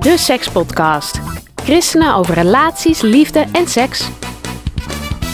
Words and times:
De 0.00 0.18
Sekspodcast. 0.18 1.20
Christenen 1.64 2.14
over 2.14 2.34
relaties, 2.34 3.00
liefde 3.00 3.46
en 3.52 3.68
seks. 3.68 4.08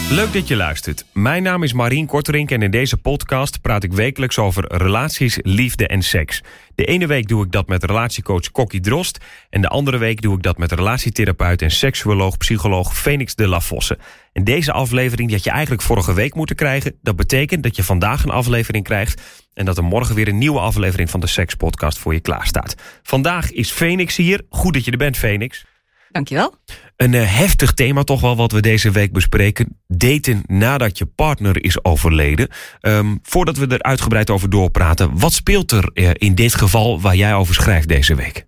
Leuk 0.09 0.33
dat 0.33 0.47
je 0.47 0.55
luistert. 0.55 1.05
Mijn 1.13 1.43
naam 1.43 1.63
is 1.63 1.73
Marien 1.73 2.05
Korterink 2.05 2.51
en 2.51 2.61
in 2.61 2.71
deze 2.71 2.97
podcast 2.97 3.61
praat 3.61 3.83
ik 3.83 3.93
wekelijks 3.93 4.37
over 4.37 4.77
relaties, 4.77 5.39
liefde 5.41 5.87
en 5.87 6.01
seks. 6.01 6.43
De 6.75 6.85
ene 6.85 7.07
week 7.07 7.27
doe 7.27 7.45
ik 7.45 7.51
dat 7.51 7.67
met 7.67 7.83
relatiecoach 7.83 8.51
Kokkie 8.51 8.79
Drost 8.79 9.17
en 9.49 9.61
de 9.61 9.67
andere 9.67 9.97
week 9.97 10.21
doe 10.21 10.35
ik 10.35 10.43
dat 10.43 10.57
met 10.57 10.71
relatietherapeut 10.71 11.61
en 11.61 11.71
seksuoloog, 11.71 12.37
psycholoog 12.37 12.97
Phoenix 12.97 13.35
de 13.35 13.47
la 13.47 13.59
Vosse. 13.59 13.97
En 14.33 14.43
deze 14.43 14.71
aflevering 14.71 15.27
die 15.27 15.35
had 15.35 15.45
je 15.45 15.51
eigenlijk 15.51 15.81
vorige 15.81 16.13
week 16.13 16.35
moeten 16.35 16.55
krijgen. 16.55 16.95
Dat 17.01 17.15
betekent 17.15 17.63
dat 17.63 17.75
je 17.75 17.83
vandaag 17.83 18.23
een 18.23 18.29
aflevering 18.29 18.83
krijgt 18.83 19.21
en 19.53 19.65
dat 19.65 19.77
er 19.77 19.83
morgen 19.83 20.15
weer 20.15 20.27
een 20.27 20.37
nieuwe 20.37 20.59
aflevering 20.59 21.09
van 21.09 21.19
de 21.19 21.27
Sekspodcast 21.27 21.97
voor 21.97 22.13
je 22.13 22.19
klaarstaat. 22.19 22.75
Vandaag 23.03 23.51
is 23.51 23.71
Phoenix 23.71 24.15
hier. 24.15 24.41
Goed 24.49 24.73
dat 24.73 24.85
je 24.85 24.91
er 24.91 24.97
bent, 24.97 25.17
Phoenix. 25.17 25.65
Dankjewel. 26.11 26.55
Een 26.95 27.13
uh, 27.13 27.37
heftig 27.37 27.73
thema 27.73 28.03
toch 28.03 28.21
wel 28.21 28.35
wat 28.35 28.51
we 28.51 28.61
deze 28.61 28.91
week 28.91 29.11
bespreken. 29.11 29.79
Daten 29.87 30.43
nadat 30.45 30.97
je 30.97 31.05
partner 31.05 31.63
is 31.63 31.83
overleden. 31.83 32.49
Um, 32.81 33.19
voordat 33.23 33.57
we 33.57 33.67
er 33.67 33.81
uitgebreid 33.81 34.29
over 34.29 34.49
doorpraten. 34.49 35.19
Wat 35.19 35.33
speelt 35.33 35.71
er 35.71 35.89
uh, 35.93 36.09
in 36.13 36.35
dit 36.35 36.55
geval 36.55 37.01
waar 37.01 37.15
jij 37.15 37.33
over 37.33 37.53
schrijft 37.53 37.87
deze 37.87 38.15
week? 38.15 38.45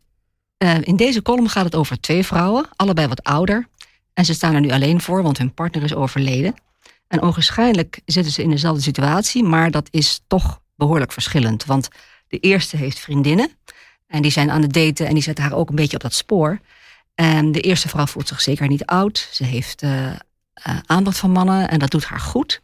Uh, 0.64 0.76
in 0.82 0.96
deze 0.96 1.22
column 1.22 1.50
gaat 1.50 1.66
het 1.66 1.76
over 1.76 2.00
twee 2.00 2.26
vrouwen. 2.26 2.66
Allebei 2.76 3.08
wat 3.08 3.24
ouder. 3.24 3.68
En 4.14 4.26
ze 4.26 4.34
staan 4.34 4.56
er 4.56 4.62
nu 4.62 4.72
alleen 4.72 5.02
voor, 5.02 5.23
want 5.23 5.38
hun 5.38 5.54
partner 5.54 5.84
is 5.84 5.96
overleden. 5.96 6.54
En 7.08 7.22
ogenschijnlijk 7.22 8.02
zitten 8.06 8.34
ze 8.34 8.44
in 8.44 8.50
dezelfde 8.50 8.82
situatie. 8.82 9.44
Maar 9.44 9.72
dat 9.72 9.88
is 9.92 10.22
toch 10.28 10.62
behoorlijk 10.76 11.12
verschillend. 11.12 11.66
Want 11.66 11.90
de 12.28 12.40
eerste 12.40 12.78
heeft 12.78 13.00
vriendinnen. 13.00 13.52
En 14.08 14.22
die 14.22 14.32
zijn 14.32 14.52
aan 14.52 14.62
het 14.62 14.73
daten 14.73 15.08
en 15.08 15.14
die 15.14 15.23
zetten 15.23 15.44
haar 15.44 15.54
ook 15.54 15.70
een 15.70 15.76
beetje 15.76 15.96
op 15.96 16.02
dat 16.02 16.14
spoor. 16.14 16.60
En 17.20 17.52
de 17.52 17.59
eerste 17.59 17.89
vrouw 17.89 18.06
voelt 18.06 18.28
zich 18.28 18.42
zeker 18.42 18.67
niet 18.67 18.86
oud. 18.86 19.30
Ze 19.31 19.44
heeft 19.44 19.84
uh, 19.84 20.12
aandacht 20.86 21.17
van 21.17 21.31
mannen 21.31 21.70
en 21.70 21.80
dat 21.80 21.92
doet 21.92 22.06
haar 22.06 22.20
goed. 22.20 22.61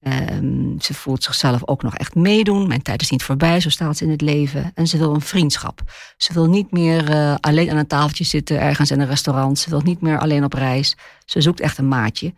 Um, 0.00 0.80
ze 0.80 0.94
voelt 0.94 1.22
zichzelf 1.22 1.66
ook 1.66 1.82
nog 1.82 1.96
echt 1.96 2.14
meedoen. 2.14 2.66
Mijn 2.66 2.82
tijd 2.82 3.02
is 3.02 3.10
niet 3.10 3.22
voorbij, 3.22 3.60
zo 3.60 3.70
staat 3.70 3.96
ze 3.96 4.04
in 4.04 4.10
het 4.10 4.20
leven. 4.20 4.70
En 4.74 4.86
ze 4.86 4.98
wil 4.98 5.14
een 5.14 5.20
vriendschap. 5.20 5.82
Ze 6.16 6.32
wil 6.32 6.48
niet 6.48 6.70
meer 6.70 7.10
uh, 7.10 7.34
alleen 7.40 7.70
aan 7.70 7.76
een 7.76 7.86
tafeltje 7.86 8.24
zitten 8.24 8.60
ergens 8.60 8.90
in 8.90 9.00
een 9.00 9.06
restaurant. 9.06 9.58
Ze 9.58 9.70
wil 9.70 9.80
niet 9.80 10.00
meer 10.00 10.18
alleen 10.18 10.44
op 10.44 10.52
reis. 10.52 10.96
Ze 11.24 11.40
zoekt 11.40 11.60
echt 11.60 11.78
een 11.78 11.88
maatje. 11.88 12.34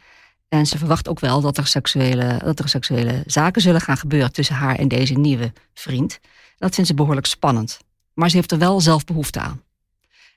En 0.49 0.67
ze 0.67 0.79
verwacht 0.79 1.09
ook 1.09 1.21
wel 1.21 1.41
dat 1.41 1.57
er 1.57 1.67
seksuele, 1.67 2.41
dat 2.45 2.59
er 2.59 2.69
seksuele 2.69 3.23
zaken 3.27 3.63
zullen 3.63 3.81
gaan 3.81 3.97
gebeuren 3.97 4.33
tussen 4.33 4.55
haar 4.55 4.77
en 4.77 4.89
deze 4.89 5.15
nieuwe 5.15 5.53
vriend. 5.75 6.21
Dat 6.59 6.75
vindt 6.75 6.91
ze 6.91 6.97
behoorlijk 6.97 7.27
spannend. 7.27 7.79
Maar 8.15 8.31
ze 8.31 8.37
heeft 8.37 8.53
er 8.53 8.59
wel 8.59 8.81
zelf 8.81 9.05
behoefte 9.05 9.41
aan. 9.41 9.63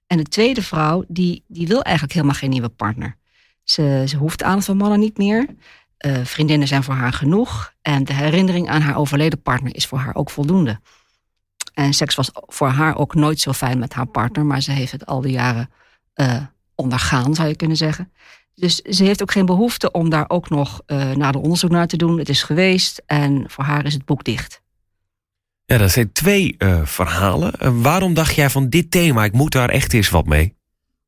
En 0.08 0.18
de 0.18 0.24
tweede 0.24 0.62
vrouw, 0.62 1.04
die, 1.08 1.44
die 1.48 1.68
wil 1.68 1.82
eigenlijk 1.82 2.14
helemaal 2.14 2.36
geen 2.36 2.50
nieuwe 2.50 2.70
partner. 2.70 3.18
Ze, 3.64 4.04
ze 4.08 4.18
hoeft 4.18 4.44
aandacht 4.44 4.66
van 4.66 4.78
mannen 4.78 5.00
niet 5.00 5.18
meer. 5.18 5.48
Uh, 6.06 6.26
vriendinnen 6.26 6.68
zijn 6.68 6.84
voor 6.84 6.94
haar 6.94 7.14
genoeg. 7.14 7.74
En 7.82 8.04
de 8.04 8.14
herinnering 8.14 8.70
aan 8.70 8.82
haar 8.82 8.98
overleden 8.98 9.42
partner 9.42 9.76
is 9.76 9.86
voor 9.86 10.00
haar 10.00 10.16
ook 10.16 10.30
voldoende. 10.30 10.80
En 11.74 11.94
seks 11.94 12.16
was 12.16 12.30
voor 12.34 12.68
haar 12.68 12.98
ook 12.98 13.16
nooit 13.16 13.40
zo 13.40 13.52
fijn 13.52 13.80
met 13.80 13.94
haar 13.94 14.06
partner, 14.06 14.46
maar 14.46 14.62
ze 14.62 14.72
heeft 14.72 14.92
het 14.92 15.06
al 15.06 15.22
die 15.22 15.32
jaren 15.32 15.70
uh, 16.16 16.42
ondergaan, 16.76 17.36
zou 17.36 17.48
je 17.48 17.56
kunnen 17.56 17.78
zeggen. 17.78 18.12
Dus 18.54 18.76
ze 18.76 19.04
heeft 19.04 19.22
ook 19.22 19.32
geen 19.32 19.46
behoefte 19.46 19.92
om 19.92 20.10
daar 20.10 20.26
ook 20.28 20.50
nog 20.50 20.82
uh, 20.88 21.12
nader 21.12 21.42
onderzoek 21.42 21.72
naar 21.72 21.88
te 21.88 21.98
doen. 21.98 22.18
Het 22.18 22.30
is 22.30 22.44
geweest 22.44 23.02
en 23.06 23.44
voor 23.50 23.64
haar 23.64 23.86
is 23.86 23.94
het 23.94 24.06
boek 24.06 24.24
dicht. 24.24 24.62
Ja, 25.66 25.78
dat 25.78 25.92
zijn 25.92 26.12
twee 26.12 26.56
uh, 26.58 26.86
verhalen. 26.86 27.54
Uh, 27.62 27.82
waarom 27.82 28.14
dacht 28.14 28.36
jij 28.36 28.50
van 28.50 28.70
dit 28.70 28.92
thema, 28.92 29.24
ik 29.24 29.34
moet 29.34 29.52
daar 29.52 29.70
echt 29.70 29.94
eens 29.94 30.10
wat 30.10 30.26
mee? 30.26 30.56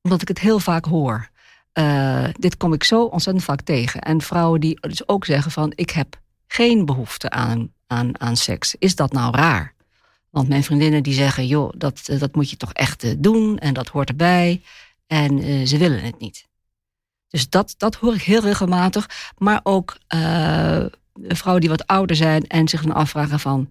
Omdat 0.02 0.22
ik 0.22 0.28
het 0.28 0.40
heel 0.40 0.60
vaak 0.60 0.86
hoor. 0.86 1.30
Uh, 1.74 2.28
dit 2.40 2.58
kom 2.58 2.74
ik 2.74 2.84
zo 2.84 3.04
ontzettend 3.04 3.46
vaak 3.46 3.62
tegen. 3.62 4.02
En 4.02 4.22
vrouwen 4.22 4.60
die 4.60 4.80
dus 4.80 5.08
ook 5.08 5.26
zeggen 5.26 5.52
van 5.52 5.72
ik 5.76 5.90
heb 5.90 6.20
geen 6.48 6.86
behoefte 6.86 7.30
aan, 7.30 7.72
aan, 7.88 8.22
aan 8.22 8.36
seks. 8.36 8.76
Is 8.80 8.96
dat 8.96 9.12
nou 9.12 9.36
raar? 9.36 9.74
Want 10.30 10.50
mijn 10.50 10.64
vriendinnen 10.64 11.04
die 11.04 11.14
zeggen, 11.14 11.48
joh, 11.48 11.74
dat, 11.78 12.10
dat 12.20 12.36
moet 12.36 12.50
je 12.50 12.58
toch 12.58 12.74
echt 12.74 13.24
doen 13.24 13.58
en 13.58 13.74
dat 13.74 13.88
hoort 13.88 14.10
erbij. 14.10 14.62
En 15.08 15.68
ze 15.68 15.78
willen 15.78 16.02
het 16.02 16.20
niet. 16.20 16.48
Dus 17.28 17.50
dat, 17.50 17.76
dat 17.78 17.96
hoor 17.96 18.14
ik 18.14 18.22
heel 18.22 18.42
regelmatig. 18.42 19.10
Maar 19.38 19.60
ook 19.64 19.98
vrouwen 21.28 21.62
die 21.62 21.70
wat 21.70 21.88
ouder 21.88 22.16
zijn 22.16 22.48
en 22.48 22.68
zich 22.68 22.82
dan 22.82 22.94
afvragen 22.96 23.40
van 23.40 23.70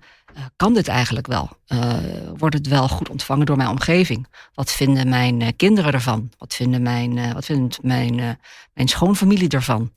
kan 0.57 0.75
dit 0.75 0.89
eigenlijk 0.89 1.27
wel? 1.27 1.49
Uh, 1.69 1.97
wordt 2.37 2.55
het 2.55 2.67
wel 2.67 2.89
goed 2.89 3.09
ontvangen 3.09 3.47
door 3.47 3.57
mijn 3.57 3.69
omgeving? 3.69 4.27
Wat 4.55 4.73
vinden 4.73 5.09
mijn 5.09 5.41
uh, 5.41 5.49
kinderen 5.57 5.93
ervan? 5.93 6.31
Wat, 6.39 6.55
vinden 6.55 6.83
mijn, 6.83 7.33
wat 7.33 7.45
vindt 7.45 7.83
mijn, 7.83 8.39
mijn 8.73 8.89
schoonfamilie 8.89 9.49
ervan? 9.49 9.93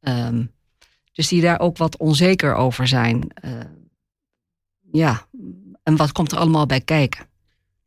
Um, 0.00 0.54
dus 1.12 1.28
die 1.28 1.40
daar 1.40 1.60
ook 1.60 1.76
wat 1.76 1.96
onzeker 1.96 2.54
over 2.54 2.88
zijn. 2.88 3.28
ja, 4.92 5.26
en 5.82 5.96
wat 5.96 6.12
komt 6.12 6.32
er 6.32 6.38
allemaal 6.38 6.66
bij 6.66 6.80
kijken? 6.80 7.26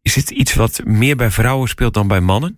Is 0.01 0.15
het 0.15 0.29
iets 0.29 0.53
wat 0.53 0.83
meer 0.83 1.15
bij 1.15 1.31
vrouwen 1.31 1.69
speelt 1.69 1.93
dan 1.93 2.07
bij 2.07 2.21
mannen? 2.21 2.57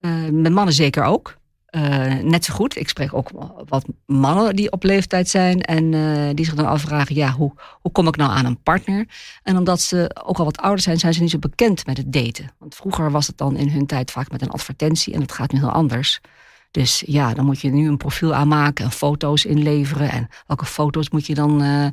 bij 0.00 0.50
mannen 0.50 0.74
zeker 0.74 1.04
ook. 1.04 1.40
Uh, 1.76 2.14
net 2.14 2.44
zo 2.44 2.54
goed. 2.54 2.76
Ik 2.76 2.88
spreek 2.88 3.14
ook 3.14 3.30
wat 3.68 3.84
mannen 4.06 4.56
die 4.56 4.72
op 4.72 4.82
leeftijd 4.82 5.28
zijn 5.28 5.60
en 5.60 5.92
uh, 5.92 6.30
die 6.34 6.44
zich 6.44 6.54
dan 6.54 6.66
afvragen: 6.66 7.14
ja, 7.14 7.30
hoe, 7.30 7.52
hoe 7.80 7.92
kom 7.92 8.06
ik 8.06 8.16
nou 8.16 8.30
aan 8.30 8.44
een 8.44 8.62
partner? 8.62 9.06
En 9.42 9.56
omdat 9.56 9.80
ze 9.80 10.16
ook 10.24 10.38
al 10.38 10.44
wat 10.44 10.58
ouder 10.58 10.80
zijn, 10.80 10.98
zijn 10.98 11.14
ze 11.14 11.20
niet 11.20 11.30
zo 11.30 11.38
bekend 11.38 11.86
met 11.86 11.96
het 11.96 12.12
daten. 12.12 12.52
Want 12.58 12.74
vroeger 12.74 13.10
was 13.10 13.26
het 13.26 13.38
dan 13.38 13.56
in 13.56 13.68
hun 13.68 13.86
tijd 13.86 14.10
vaak 14.10 14.30
met 14.30 14.42
een 14.42 14.50
advertentie 14.50 15.14
en 15.14 15.20
het 15.20 15.32
gaat 15.32 15.52
nu 15.52 15.58
heel 15.58 15.72
anders. 15.72 16.20
Dus 16.70 17.02
ja, 17.06 17.34
dan 17.34 17.44
moet 17.44 17.60
je 17.60 17.70
nu 17.70 17.88
een 17.88 17.96
profiel 17.96 18.34
aanmaken 18.34 18.84
en 18.84 18.90
foto's 18.90 19.44
inleveren. 19.44 20.10
En 20.10 20.28
welke 20.46 20.64
foto's 20.64 21.10
moet 21.10 21.26
je 21.26 21.34
dan 21.34 21.62
uh, 21.62 21.86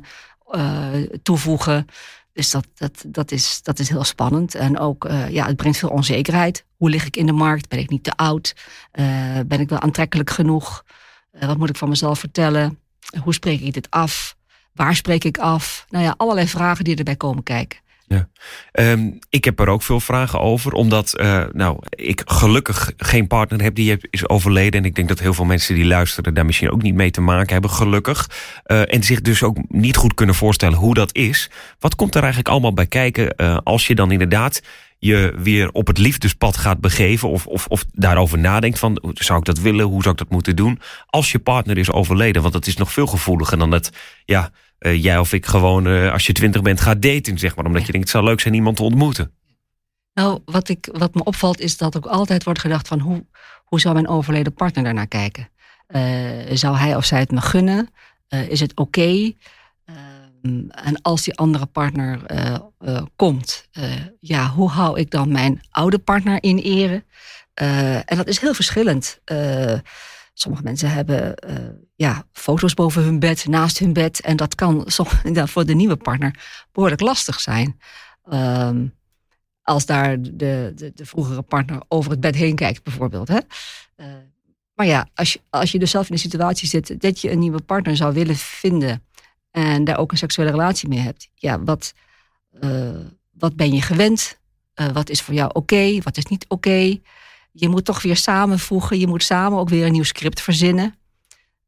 toevoegen? 1.22 1.86
Dus 2.32 2.50
dat, 2.50 2.66
dat, 2.74 3.04
dat, 3.06 3.30
is, 3.30 3.62
dat 3.62 3.78
is 3.78 3.88
heel 3.88 4.04
spannend. 4.04 4.54
En 4.54 4.78
ook, 4.78 5.04
uh, 5.04 5.30
ja, 5.30 5.46
het 5.46 5.56
brengt 5.56 5.78
veel 5.78 5.88
onzekerheid. 5.88 6.64
Hoe 6.76 6.90
lig 6.90 7.06
ik 7.06 7.16
in 7.16 7.26
de 7.26 7.32
markt? 7.32 7.68
Ben 7.68 7.78
ik 7.78 7.90
niet 7.90 8.04
te 8.04 8.16
oud? 8.16 8.54
Uh, 8.92 9.40
ben 9.46 9.60
ik 9.60 9.68
wel 9.68 9.80
aantrekkelijk 9.80 10.30
genoeg? 10.30 10.84
Uh, 11.32 11.46
wat 11.46 11.58
moet 11.58 11.68
ik 11.68 11.76
van 11.76 11.88
mezelf 11.88 12.18
vertellen? 12.18 12.78
Hoe 13.22 13.34
spreek 13.34 13.60
ik 13.60 13.74
dit 13.74 13.90
af? 13.90 14.36
Waar 14.74 14.94
spreek 14.94 15.24
ik 15.24 15.38
af? 15.38 15.86
Nou 15.88 16.04
ja, 16.04 16.14
allerlei 16.16 16.48
vragen 16.48 16.84
die 16.84 16.96
erbij 16.96 17.16
komen 17.16 17.42
kijken. 17.42 17.78
Ja. 18.14 18.28
Um, 18.72 19.18
ik 19.28 19.44
heb 19.44 19.60
er 19.60 19.68
ook 19.68 19.82
veel 19.82 20.00
vragen 20.00 20.40
over, 20.40 20.72
omdat 20.72 21.20
uh, 21.20 21.44
nou, 21.52 21.78
ik 21.90 22.22
gelukkig 22.24 22.92
geen 22.96 23.26
partner 23.26 23.62
heb 23.62 23.74
die 23.74 23.98
is 24.10 24.28
overleden. 24.28 24.80
En 24.80 24.86
ik 24.86 24.94
denk 24.94 25.08
dat 25.08 25.18
heel 25.18 25.34
veel 25.34 25.44
mensen 25.44 25.74
die 25.74 25.84
luisteren 25.84 26.34
daar 26.34 26.44
misschien 26.44 26.70
ook 26.70 26.82
niet 26.82 26.94
mee 26.94 27.10
te 27.10 27.20
maken 27.20 27.52
hebben, 27.52 27.70
gelukkig. 27.70 28.30
Uh, 28.66 28.94
en 28.94 29.02
zich 29.02 29.20
dus 29.20 29.42
ook 29.42 29.56
niet 29.68 29.96
goed 29.96 30.14
kunnen 30.14 30.34
voorstellen 30.34 30.78
hoe 30.78 30.94
dat 30.94 31.14
is. 31.14 31.50
Wat 31.78 31.94
komt 31.94 32.14
er 32.14 32.20
eigenlijk 32.20 32.50
allemaal 32.50 32.74
bij 32.74 32.86
kijken 32.86 33.34
uh, 33.36 33.58
als 33.64 33.86
je 33.86 33.94
dan 33.94 34.10
inderdaad 34.10 34.62
je 34.98 35.34
weer 35.38 35.70
op 35.72 35.86
het 35.86 35.98
liefdespad 35.98 36.56
gaat 36.56 36.80
begeven 36.80 37.28
of, 37.28 37.46
of, 37.46 37.66
of 37.66 37.84
daarover 37.92 38.38
nadenkt 38.38 38.78
van 38.78 39.14
zou 39.14 39.38
ik 39.38 39.44
dat 39.44 39.58
willen, 39.58 39.84
hoe 39.84 40.02
zou 40.02 40.14
ik 40.14 40.20
dat 40.20 40.30
moeten 40.30 40.56
doen 40.56 40.80
als 41.06 41.32
je 41.32 41.38
partner 41.38 41.78
is 41.78 41.90
overleden? 41.90 42.42
Want 42.42 42.54
dat 42.54 42.66
is 42.66 42.76
nog 42.76 42.92
veel 42.92 43.06
gevoeliger 43.06 43.58
dan 43.58 43.70
dat 43.70 43.92
ja, 44.24 44.50
uh, 44.80 45.02
jij 45.02 45.18
of 45.18 45.32
ik 45.32 45.46
gewoon 45.46 45.86
uh, 45.86 46.12
als 46.12 46.26
je 46.26 46.32
twintig 46.32 46.62
bent 46.62 46.80
gaat 46.80 47.02
daten, 47.02 47.38
zeg 47.38 47.56
maar. 47.56 47.64
Omdat 47.64 47.86
je 47.86 47.92
denkt 47.92 48.06
het 48.06 48.16
zou 48.16 48.24
leuk 48.24 48.40
zijn 48.40 48.54
iemand 48.54 48.76
te 48.76 48.82
ontmoeten. 48.82 49.32
Nou, 50.14 50.40
wat, 50.44 50.68
ik, 50.68 50.88
wat 50.92 51.14
me 51.14 51.24
opvalt 51.24 51.60
is 51.60 51.76
dat 51.76 51.96
ook 51.96 52.06
altijd 52.06 52.44
wordt 52.44 52.60
gedacht 52.60 52.88
van 52.88 52.98
hoe, 52.98 53.26
hoe 53.64 53.80
zou 53.80 53.94
mijn 53.94 54.08
overleden 54.08 54.54
partner 54.54 54.84
daarnaar 54.84 55.06
kijken? 55.06 55.48
Uh, 55.88 56.00
zou 56.52 56.76
hij 56.76 56.96
of 56.96 57.04
zij 57.04 57.18
het 57.18 57.30
me 57.30 57.40
gunnen? 57.40 57.88
is 58.48 58.60
het 58.60 58.70
oké? 58.70 59.00
Okay? 59.00 59.36
en 60.70 61.02
als 61.02 61.22
die 61.22 61.36
andere 61.36 61.66
partner 61.66 62.20
komt, 63.16 63.68
ja, 64.20 64.48
hoe 64.48 64.70
hou 64.70 64.98
ik 64.98 65.10
dan 65.10 65.32
mijn 65.32 65.60
oude 65.70 65.98
partner 65.98 66.42
in 66.42 66.58
ere? 66.58 67.04
en 68.04 68.16
dat 68.16 68.26
is 68.26 68.40
heel 68.40 68.54
verschillend. 68.54 69.20
Sommige 70.40 70.62
mensen 70.62 70.90
hebben 70.90 71.34
uh, 71.48 71.56
ja, 71.94 72.24
foto's 72.32 72.74
boven 72.74 73.02
hun 73.02 73.18
bed, 73.18 73.46
naast 73.46 73.78
hun 73.78 73.92
bed. 73.92 74.20
En 74.20 74.36
dat 74.36 74.54
kan 74.54 74.84
voor 75.48 75.66
de 75.66 75.74
nieuwe 75.74 75.96
partner 75.96 76.64
behoorlijk 76.72 77.00
lastig 77.00 77.40
zijn. 77.40 77.80
Ehm, 78.24 78.86
als 79.62 79.86
daar 79.86 80.22
de, 80.22 80.72
de, 80.74 80.92
de, 80.94 81.06
vroegere 81.06 81.42
partner 81.42 81.82
over 81.88 82.10
het 82.10 82.20
bed 82.20 82.34
heen 82.34 82.54
kijkt, 82.54 82.82
bijvoorbeeld. 82.82 83.28
Hè? 83.28 83.38
Uh, 83.96 84.06
maar 84.74 84.86
ja, 84.86 85.08
als 85.14 85.32
je, 85.32 85.40
als 85.50 85.72
je 85.72 85.78
dus 85.78 85.90
zelf 85.90 86.08
in 86.08 86.14
de 86.14 86.20
situatie 86.20 86.68
zit 86.68 87.00
dat 87.00 87.20
je 87.20 87.30
een 87.30 87.38
nieuwe 87.38 87.62
partner 87.62 87.96
zou 87.96 88.14
willen 88.14 88.36
vinden 88.36 89.04
en 89.50 89.84
daar 89.84 89.98
ook 89.98 90.12
een 90.12 90.18
seksuele 90.18 90.50
relatie 90.50 90.88
mee 90.88 90.98
hebt, 90.98 91.28
ja, 91.34 91.62
wat, 91.62 91.94
uh, 92.60 92.90
wat 93.30 93.56
ben 93.56 93.72
je 93.72 93.82
gewend? 93.82 94.38
Wat 94.92 95.10
is 95.10 95.22
voor 95.22 95.34
jou 95.34 95.50
oké? 95.52 95.98
Wat 96.02 96.16
is 96.16 96.24
niet 96.24 96.44
oké? 96.48 97.00
Je 97.52 97.68
moet 97.68 97.84
toch 97.84 98.02
weer 98.02 98.16
samenvoegen. 98.16 98.98
Je 98.98 99.06
moet 99.06 99.22
samen 99.22 99.58
ook 99.58 99.68
weer 99.68 99.86
een 99.86 99.92
nieuw 99.92 100.02
script 100.02 100.40
verzinnen. 100.40 100.94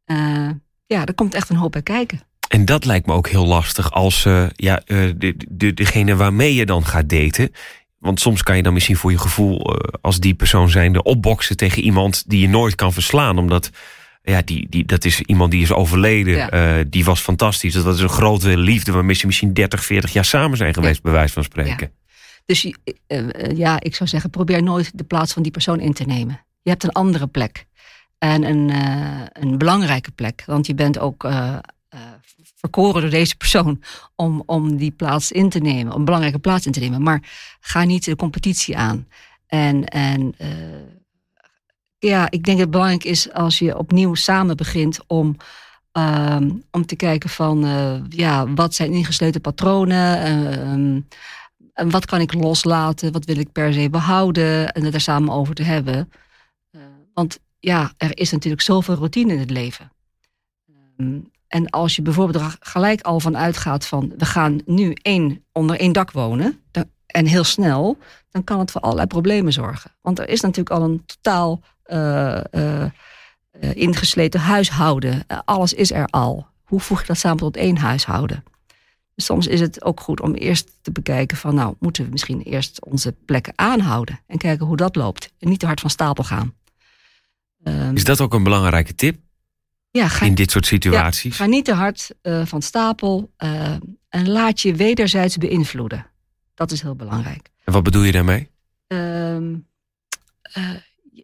Uh, 0.06 0.50
ja, 0.87 1.06
er 1.06 1.14
komt 1.14 1.34
echt 1.34 1.49
een 1.49 1.56
hoop 1.56 1.73
bij 1.73 1.82
kijken. 1.82 2.20
En 2.49 2.64
dat 2.64 2.84
lijkt 2.84 3.06
me 3.06 3.12
ook 3.12 3.29
heel 3.29 3.46
lastig 3.46 3.93
als 3.93 4.25
uh, 4.25 4.46
ja, 4.55 4.82
de, 4.87 5.34
de, 5.49 5.75
degene 5.75 6.17
waarmee 6.17 6.55
je 6.55 6.67
dan 6.67 6.87
gaat 6.87 7.08
daten. 7.08 7.52
Want 7.99 8.20
soms 8.20 8.43
kan 8.43 8.56
je 8.56 8.62
dan 8.62 8.73
misschien 8.73 8.96
voor 8.96 9.11
je 9.11 9.19
gevoel 9.19 9.76
als 10.00 10.20
die 10.20 10.34
persoon 10.34 10.70
zijnde 10.70 11.02
opboksen 11.02 11.56
tegen 11.56 11.82
iemand 11.82 12.25
die 12.26 12.40
je 12.40 12.49
nooit 12.49 12.75
kan 12.75 12.93
verslaan. 12.93 13.38
Omdat 13.38 13.70
ja, 14.23 14.43
die, 14.44 14.67
die, 14.69 14.84
dat 14.84 15.05
is 15.05 15.20
iemand 15.20 15.50
die 15.50 15.62
is 15.62 15.73
overleden. 15.73 16.37
Ja. 16.37 16.84
die 16.88 17.05
was 17.05 17.20
fantastisch. 17.20 17.73
Dat 17.73 17.94
is 17.94 18.00
een 18.00 18.08
grote 18.08 18.58
liefde 18.58 18.93
waarmee 18.93 19.14
ze 19.14 19.26
misschien 19.26 19.55
30, 19.55 19.84
40 19.84 20.12
jaar 20.12 20.25
samen 20.25 20.56
zijn 20.56 20.75
geweest, 20.75 20.96
ja. 20.96 21.02
bij 21.02 21.12
wijze 21.12 21.32
van 21.32 21.44
spreken. 21.44 21.90
Ja. 21.93 22.01
Dus 22.44 22.65
uh, 22.65 23.56
ja, 23.56 23.81
ik 23.81 23.94
zou 23.94 24.09
zeggen, 24.09 24.31
probeer 24.31 24.62
nooit 24.62 24.99
de 24.99 25.05
plaats 25.05 25.33
van 25.33 25.43
die 25.43 25.53
persoon 25.53 25.81
in 25.81 25.93
te 25.93 26.05
nemen. 26.05 26.41
Je 26.62 26.71
hebt 26.71 26.85
een 26.85 26.93
andere 26.93 27.27
plek. 27.27 27.67
En 28.19 28.44
een, 28.44 28.69
uh, 28.69 29.21
een 29.33 29.59
belangrijke 29.59 30.11
plek. 30.11 30.43
Want 30.47 30.67
je 30.67 30.75
bent 30.75 30.99
ook 30.99 31.25
uh, 31.25 31.56
verkoren 32.55 33.00
door 33.00 33.11
deze 33.11 33.37
persoon 33.37 33.83
om, 34.15 34.43
om 34.47 34.77
die 34.77 34.91
plaats 34.91 35.33
in 35.33 35.49
te 35.49 35.59
nemen. 35.59 35.93
Om 35.93 35.99
een 35.99 36.05
belangrijke 36.05 36.39
plaats 36.39 36.67
in 36.67 36.73
te 36.73 36.81
nemen. 36.81 37.03
Maar 37.03 37.23
ga 37.61 37.85
niet 37.85 38.05
de 38.05 38.17
competitie 38.17 38.77
aan. 38.77 39.09
En, 39.47 39.85
en 39.85 40.35
ja, 41.99 42.25
ik 42.31 42.44
denk 42.44 42.47
dat 42.47 42.59
het 42.59 42.71
belangrijk 42.71 43.05
is 43.05 43.33
als 43.33 43.59
je 43.59 43.79
opnieuw 43.79 44.15
samen 44.15 44.56
begint 44.56 45.00
om... 45.06 45.37
ehm, 45.93 46.50
om 46.71 46.87
te 46.87 46.97
kijken 46.97 47.31
van, 47.31 47.65
ja, 48.09 48.53
wat 48.53 48.75
zijn 48.75 48.93
ingesloten 48.93 49.41
patronen... 49.41 50.23
Ehm, 50.23 51.00
en 51.72 51.90
wat 51.90 52.06
kan 52.06 52.20
ik 52.20 52.34
loslaten? 52.34 53.12
Wat 53.12 53.24
wil 53.24 53.36
ik 53.36 53.52
per 53.52 53.72
se 53.72 53.90
behouden? 53.90 54.72
En 54.72 54.84
het 54.84 54.94
er 54.94 55.00
samen 55.00 55.34
over 55.34 55.54
te 55.54 55.62
hebben. 55.62 56.12
Uh, 56.70 56.82
want 57.14 57.38
ja, 57.58 57.92
er 57.96 58.19
is 58.19 58.32
natuurlijk 58.32 58.62
zoveel 58.62 58.94
routine 58.94 59.32
in 59.32 59.38
het 59.38 59.50
leven. 59.50 59.92
Um, 60.96 61.30
en 61.48 61.70
als 61.70 61.96
je 61.96 62.02
bijvoorbeeld 62.02 62.44
er 62.44 62.56
gelijk 62.60 63.00
al 63.00 63.20
van 63.20 63.36
uitgaat 63.36 63.86
van... 63.86 64.12
we 64.19 64.24
gaan 64.24 64.60
nu 64.64 64.92
één, 65.02 65.44
onder 65.52 65.78
één 65.78 65.92
dak 65.92 66.10
wonen... 66.10 66.60
En 67.06 67.26
heel 67.26 67.44
snel, 67.44 67.98
dan 68.30 68.44
kan 68.44 68.58
het 68.58 68.70
voor 68.70 68.80
allerlei 68.80 69.06
problemen 69.06 69.52
zorgen. 69.52 69.90
Want 70.00 70.19
er 70.19 70.28
is 70.28 70.40
natuurlijk 70.40 70.70
al 70.70 70.82
een 70.82 71.04
totaal 71.06 71.60
uh, 71.86 72.40
uh, 72.52 72.84
ingesleten 73.72 74.40
huishouden. 74.40 75.24
alles 75.44 75.72
is 75.72 75.92
er 75.92 76.06
al. 76.06 76.46
Hoe 76.62 76.80
voeg 76.80 77.00
je 77.00 77.06
dat 77.06 77.19
samen 77.19 77.38
tot 77.38 77.56
één 77.56 77.76
huishouden? 77.76 78.44
Soms 79.17 79.47
is 79.47 79.61
het 79.61 79.85
ook 79.85 80.00
goed 80.00 80.20
om 80.20 80.35
eerst 80.35 80.70
te 80.82 80.93
bekijken 80.93 81.37
van 81.37 81.55
nou, 81.55 81.75
moeten 81.79 82.05
we 82.05 82.11
misschien 82.11 82.43
eerst 82.43 82.85
onze 82.85 83.12
plekken 83.12 83.53
aanhouden 83.56 84.20
en 84.26 84.38
kijken 84.38 84.67
hoe 84.67 84.76
dat 84.76 84.97
loopt. 84.97 85.32
En 85.38 85.49
niet 85.49 85.59
te 85.59 85.67
hard 85.67 85.81
van 85.81 85.91
stapel 85.91 86.25
gaan. 86.25 86.55
Um, 87.64 87.97
is 87.97 88.05
dat 88.05 88.20
ook 88.20 88.35
een 88.35 88.43
belangrijke 88.43 88.94
tip? 88.94 89.20
Ja, 89.91 90.09
ga, 90.09 90.26
in 90.26 90.35
dit 90.35 90.50
soort 90.50 90.67
situaties? 90.67 91.38
Ja, 91.38 91.44
ga 91.44 91.50
niet 91.50 91.64
te 91.64 91.73
hard 91.73 92.11
uh, 92.23 92.47
van 92.47 92.62
stapel 92.62 93.32
uh, 93.38 93.75
en 94.09 94.29
laat 94.29 94.61
je 94.61 94.75
wederzijds 94.75 95.37
beïnvloeden. 95.37 96.06
Dat 96.55 96.70
is 96.70 96.82
heel 96.82 96.97
belangrijk. 96.97 97.50
En 97.65 97.73
wat 97.73 97.82
bedoel 97.82 98.03
je 98.03 98.12
daarmee? 98.12 98.50
Um, 98.87 99.67
uh, 100.58 100.70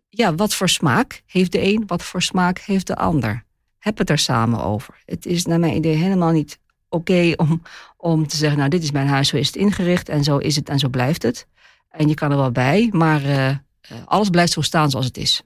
ja, 0.09 0.35
wat 0.35 0.55
voor 0.55 0.69
smaak 0.69 1.23
heeft 1.27 1.53
de 1.53 1.63
een, 1.63 1.85
wat 1.87 2.03
voor 2.03 2.23
smaak 2.23 2.59
heeft 2.59 2.87
de 2.87 2.97
ander? 2.97 3.45
Heb 3.79 3.99
het 3.99 4.11
er 4.11 4.19
samen 4.19 4.63
over. 4.63 5.03
Het 5.05 5.27
is 5.27 5.45
naar 5.45 5.59
mijn 5.59 5.77
idee 5.77 5.97
helemaal 5.97 6.33
niet 6.33 6.59
oké 6.89 7.33
om, 7.37 7.63
om 7.97 8.27
te 8.27 8.37
zeggen, 8.37 8.59
nou 8.59 8.71
dit 8.71 8.83
is 8.83 8.91
mijn 8.91 9.09
huis, 9.09 9.29
zo 9.29 9.37
is 9.37 9.47
het 9.47 9.57
ingericht 9.57 10.09
en 10.09 10.25
zo 10.25 10.37
is 10.37 10.57
het 10.57 10.69
en 10.69 10.79
zo 10.79 10.89
blijft 10.89 11.23
het. 11.23 11.47
En 11.91 12.09
je 12.09 12.15
kan 12.15 12.31
er 12.31 12.37
wel 12.37 12.51
bij, 12.51 12.89
maar 12.93 13.25
uh, 13.25 13.57
alles 14.05 14.29
blijft 14.29 14.53
zo 14.53 14.61
staan 14.61 14.91
zoals 14.91 15.07
het 15.07 15.17
is. 15.17 15.43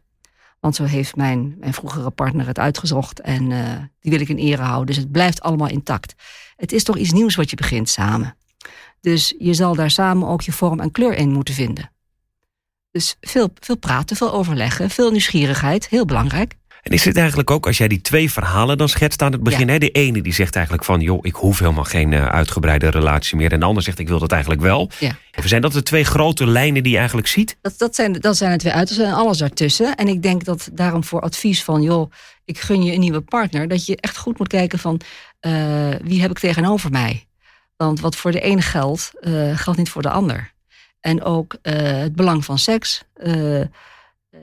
Want 0.60 0.74
zo 0.74 0.84
heeft 0.84 1.16
mijn, 1.16 1.56
mijn 1.58 1.74
vroegere 1.74 2.10
partner 2.10 2.46
het 2.46 2.58
uitgezocht 2.58 3.20
en 3.20 3.50
uh, 3.50 3.76
die 4.00 4.10
wil 4.10 4.20
ik 4.20 4.28
in 4.28 4.36
ere 4.36 4.62
houden. 4.62 4.86
Dus 4.86 4.96
het 4.96 5.12
blijft 5.12 5.40
allemaal 5.40 5.68
intact. 5.68 6.14
Het 6.56 6.72
is 6.72 6.84
toch 6.84 6.96
iets 6.96 7.12
nieuws 7.12 7.34
wat 7.34 7.50
je 7.50 7.56
begint 7.56 7.88
samen. 7.88 8.36
Dus 9.00 9.34
je 9.38 9.54
zal 9.54 9.74
daar 9.74 9.90
samen 9.90 10.28
ook 10.28 10.42
je 10.42 10.52
vorm 10.52 10.80
en 10.80 10.90
kleur 10.90 11.14
in 11.14 11.32
moeten 11.32 11.54
vinden. 11.54 11.90
Dus 12.90 13.16
veel, 13.20 13.50
veel 13.60 13.76
praten, 13.76 14.16
veel 14.16 14.32
overleggen, 14.32 14.90
veel 14.90 15.10
nieuwsgierigheid, 15.10 15.88
heel 15.88 16.04
belangrijk. 16.04 16.54
En 16.82 16.92
is 16.92 17.04
het 17.04 17.16
eigenlijk 17.16 17.50
ook, 17.50 17.66
als 17.66 17.78
jij 17.78 17.88
die 17.88 18.00
twee 18.00 18.30
verhalen 18.30 18.78
dan 18.78 18.88
schetst 18.88 19.22
aan 19.22 19.32
het 19.32 19.42
begin... 19.42 19.66
Ja. 19.66 19.72
Hè, 19.72 19.78
de 19.78 19.90
ene 19.90 20.22
die 20.22 20.32
zegt 20.32 20.54
eigenlijk 20.54 20.84
van... 20.84 21.00
joh, 21.00 21.18
ik 21.22 21.34
hoef 21.34 21.58
helemaal 21.58 21.84
geen 21.84 22.12
uh, 22.12 22.26
uitgebreide 22.26 22.88
relatie 22.88 23.36
meer... 23.36 23.52
en 23.52 23.60
de 23.60 23.66
ander 23.66 23.82
zegt, 23.82 23.98
ik 23.98 24.08
wil 24.08 24.18
dat 24.18 24.32
eigenlijk 24.32 24.62
wel. 24.62 24.90
Ja. 24.98 25.16
Even 25.30 25.48
zijn 25.48 25.62
dat 25.62 25.72
de 25.72 25.82
twee 25.82 26.04
grote 26.04 26.46
lijnen 26.46 26.82
die 26.82 26.92
je 26.92 26.98
eigenlijk 26.98 27.26
ziet? 27.26 27.56
Dat, 27.60 27.78
dat, 27.78 27.94
zijn, 27.94 28.12
dat 28.12 28.36
zijn 28.36 28.52
de 28.52 28.58
twee 28.58 28.72
uitersten 28.72 29.06
en 29.06 29.14
alles 29.14 29.38
daartussen. 29.38 29.96
En 29.96 30.08
ik 30.08 30.22
denk 30.22 30.44
dat 30.44 30.70
daarom 30.72 31.04
voor 31.04 31.20
advies 31.20 31.64
van... 31.64 31.82
joh, 31.82 32.12
ik 32.44 32.58
gun 32.58 32.82
je 32.82 32.92
een 32.92 33.00
nieuwe 33.00 33.20
partner... 33.20 33.68
dat 33.68 33.86
je 33.86 33.96
echt 33.96 34.16
goed 34.16 34.38
moet 34.38 34.48
kijken 34.48 34.78
van... 34.78 35.00
Uh, 35.40 35.88
wie 36.02 36.20
heb 36.20 36.30
ik 36.30 36.38
tegenover 36.38 36.90
mij? 36.90 37.26
Want 37.76 38.00
wat 38.00 38.16
voor 38.16 38.32
de 38.32 38.40
ene 38.40 38.62
geldt, 38.62 39.12
uh, 39.20 39.58
geldt 39.58 39.78
niet 39.78 39.90
voor 39.90 40.02
de 40.02 40.10
ander. 40.10 40.52
En 41.00 41.22
ook 41.22 41.56
het 41.62 42.16
belang 42.16 42.44
van 42.44 42.58
seks 42.58 43.02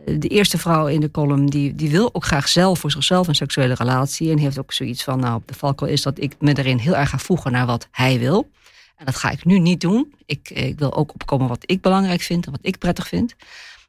de 0.06 0.28
eerste 0.28 0.58
vrouw 0.58 0.88
in 0.88 1.00
de 1.00 1.12
column, 1.12 1.46
die, 1.46 1.76
die 1.76 1.90
wil 1.90 2.10
ook 2.14 2.26
graag 2.26 2.48
zelf 2.48 2.80
voor 2.80 2.92
zichzelf 2.92 3.28
een 3.28 3.36
seksuele 3.36 3.74
relatie. 3.74 4.32
En 4.32 4.38
heeft 4.38 4.60
ook 4.60 4.74
zoiets 4.74 5.04
van, 5.04 5.20
nou, 5.20 5.42
de 5.46 5.54
valkuil 5.54 5.92
is 5.92 6.02
dat 6.02 6.20
ik 6.22 6.36
me 6.40 6.58
erin 6.58 6.78
heel 6.78 6.96
erg 6.96 7.10
ga 7.10 7.18
voegen 7.18 7.52
naar 7.52 7.66
wat 7.66 7.88
hij 7.92 8.20
wil. 8.20 8.50
En 8.96 9.06
dat 9.06 9.16
ga 9.16 9.30
ik 9.30 9.46
nu 9.46 9.60
niet 9.60 9.82
doen. 9.82 10.14
Ik, 10.26 10.50
ik 10.50 10.80
wil 10.80 10.94
ook 10.94 11.14
opkomen 11.14 11.48
wat 11.48 11.64
ik 11.66 11.82
belangrijk 11.82 12.22
vind 12.22 12.46
en 12.46 12.52
wat 12.52 12.60
ik 12.64 12.78
prettig 12.78 13.08
vind. 13.08 13.36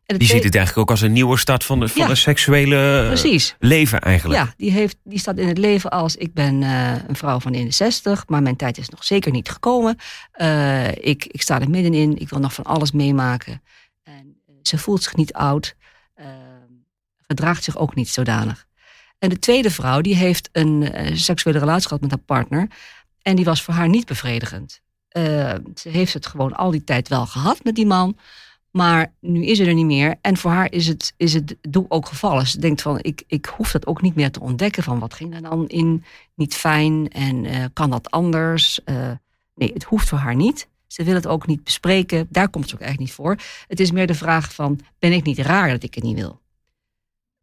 En 0.06 0.18
die 0.18 0.28
ziet 0.28 0.44
het 0.44 0.54
eigenlijk 0.54 0.78
ook 0.78 0.90
als 0.90 1.00
een 1.00 1.12
nieuwe 1.12 1.38
start 1.38 1.64
van, 1.64 1.80
de, 1.80 1.88
van 1.88 2.02
ja, 2.02 2.08
het 2.08 2.18
seksuele 2.18 3.04
precies. 3.06 3.56
leven 3.58 4.00
eigenlijk. 4.00 4.40
Ja, 4.40 4.54
die, 4.56 4.70
heeft, 4.70 4.96
die 5.04 5.18
staat 5.18 5.38
in 5.38 5.48
het 5.48 5.58
leven 5.58 5.90
als 5.90 6.16
ik 6.16 6.34
ben 6.34 6.62
uh, 6.62 6.92
een 7.08 7.16
vrouw 7.16 7.40
van 7.40 7.54
in 7.54 7.64
de 7.64 7.72
60, 7.72 8.24
maar 8.26 8.42
mijn 8.42 8.56
tijd 8.56 8.78
is 8.78 8.88
nog 8.88 9.04
zeker 9.04 9.32
niet 9.32 9.50
gekomen. 9.50 9.98
Uh, 10.40 10.88
ik, 10.88 11.24
ik 11.26 11.42
sta 11.42 11.60
er 11.60 11.70
middenin, 11.70 12.18
ik 12.18 12.28
wil 12.28 12.38
nog 12.38 12.52
van 12.52 12.64
alles 12.64 12.92
meemaken. 12.92 13.62
En 14.02 14.36
ze 14.62 14.78
voelt 14.78 15.02
zich 15.02 15.16
niet 15.16 15.32
oud 15.32 15.74
gedraagt 17.18 17.64
zich 17.64 17.76
ook 17.76 17.94
niet 17.94 18.08
zodanig. 18.08 18.66
En 19.18 19.28
de 19.28 19.38
tweede 19.38 19.70
vrouw, 19.70 20.00
die 20.00 20.16
heeft 20.16 20.48
een 20.52 20.82
uh, 20.82 21.16
seksuele 21.16 21.58
relatie 21.58 21.86
gehad 21.86 22.02
met 22.02 22.10
haar 22.10 22.20
partner. 22.20 22.68
En 23.22 23.36
die 23.36 23.44
was 23.44 23.62
voor 23.62 23.74
haar 23.74 23.88
niet 23.88 24.06
bevredigend. 24.06 24.80
Uh, 25.12 25.54
ze 25.74 25.88
heeft 25.88 26.14
het 26.14 26.26
gewoon 26.26 26.56
al 26.56 26.70
die 26.70 26.84
tijd 26.84 27.08
wel 27.08 27.26
gehad 27.26 27.64
met 27.64 27.74
die 27.74 27.86
man. 27.86 28.16
Maar 28.70 29.12
nu 29.20 29.44
is 29.44 29.56
ze 29.56 29.64
er 29.64 29.74
niet 29.74 29.86
meer. 29.86 30.16
En 30.20 30.36
voor 30.36 30.50
haar 30.50 30.72
is 30.72 30.86
het, 30.86 31.14
is 31.16 31.34
het 31.34 31.56
doel 31.60 31.86
ook 31.88 32.06
gevallen. 32.06 32.46
Ze 32.46 32.58
denkt 32.58 32.82
van, 32.82 32.98
ik, 33.00 33.22
ik 33.26 33.46
hoef 33.46 33.70
dat 33.70 33.86
ook 33.86 34.02
niet 34.02 34.14
meer 34.14 34.30
te 34.30 34.40
ontdekken. 34.40 34.82
Van 34.82 34.98
wat 34.98 35.14
ging 35.14 35.34
er 35.34 35.42
dan 35.42 35.68
in 35.68 36.04
niet 36.34 36.54
fijn? 36.54 37.08
En 37.08 37.44
uh, 37.44 37.64
kan 37.72 37.90
dat 37.90 38.10
anders? 38.10 38.80
Uh, 38.84 39.10
nee, 39.54 39.72
het 39.72 39.84
hoeft 39.84 40.08
voor 40.08 40.18
haar 40.18 40.36
niet. 40.36 40.68
Ze 40.92 41.04
wil 41.04 41.14
het 41.14 41.26
ook 41.26 41.46
niet 41.46 41.64
bespreken. 41.64 42.26
Daar 42.30 42.48
komt 42.48 42.64
het 42.64 42.74
ook 42.74 42.80
eigenlijk 42.80 43.10
niet 43.10 43.18
voor. 43.18 43.36
Het 43.66 43.80
is 43.80 43.90
meer 43.90 44.06
de 44.06 44.14
vraag 44.14 44.54
van, 44.54 44.80
ben 44.98 45.12
ik 45.12 45.24
niet 45.24 45.38
raar 45.38 45.68
dat 45.68 45.82
ik 45.82 45.94
het 45.94 46.04
niet 46.04 46.18
wil? 46.18 46.40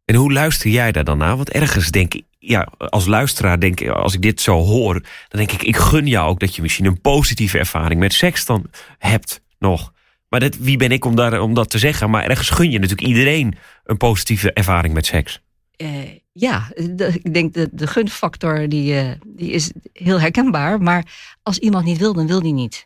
En 0.04 0.14
hoe 0.14 0.32
luister 0.32 0.70
jij 0.70 0.92
daar 0.92 1.04
dan 1.04 1.18
naar? 1.18 1.36
Want 1.36 1.50
ergens 1.50 1.90
denk 1.90 2.14
ik, 2.14 2.24
ja, 2.38 2.68
als 2.78 3.06
luisteraar 3.06 3.60
denk 3.60 3.80
ik, 3.80 3.88
als 3.88 4.14
ik 4.14 4.22
dit 4.22 4.40
zo 4.40 4.58
hoor, 4.58 4.92
dan 5.28 5.38
denk 5.38 5.52
ik, 5.52 5.62
ik 5.62 5.76
gun 5.76 6.06
jou 6.06 6.28
ook 6.28 6.40
dat 6.40 6.56
je 6.56 6.62
misschien 6.62 6.84
een 6.84 7.00
positieve 7.00 7.58
ervaring 7.58 8.00
met 8.00 8.12
seks 8.12 8.46
dan 8.46 8.66
hebt 8.98 9.40
nog. 9.58 9.92
Maar 10.28 10.40
dat, 10.40 10.56
wie 10.56 10.76
ben 10.76 10.92
ik 10.92 11.04
om, 11.04 11.16
daar, 11.16 11.40
om 11.40 11.54
dat 11.54 11.70
te 11.70 11.78
zeggen? 11.78 12.10
Maar 12.10 12.24
ergens 12.24 12.50
gun 12.50 12.70
je 12.70 12.78
natuurlijk 12.78 13.08
iedereen 13.08 13.56
een 13.84 13.96
positieve 13.96 14.52
ervaring 14.52 14.94
met 14.94 15.06
seks. 15.06 15.40
Uh, 15.76 15.88
ja, 16.32 16.68
de, 16.74 17.20
ik 17.22 17.34
denk 17.34 17.54
de, 17.54 17.68
de 17.72 17.86
gunfactor 17.86 18.68
die, 18.68 18.92
uh, 18.92 19.10
die 19.26 19.50
is 19.50 19.70
heel 19.92 20.20
herkenbaar. 20.20 20.82
Maar 20.82 21.06
als 21.42 21.58
iemand 21.58 21.84
niet 21.84 21.98
wil, 21.98 22.12
dan 22.12 22.26
wil 22.26 22.42
die 22.42 22.52
niet. 22.52 22.84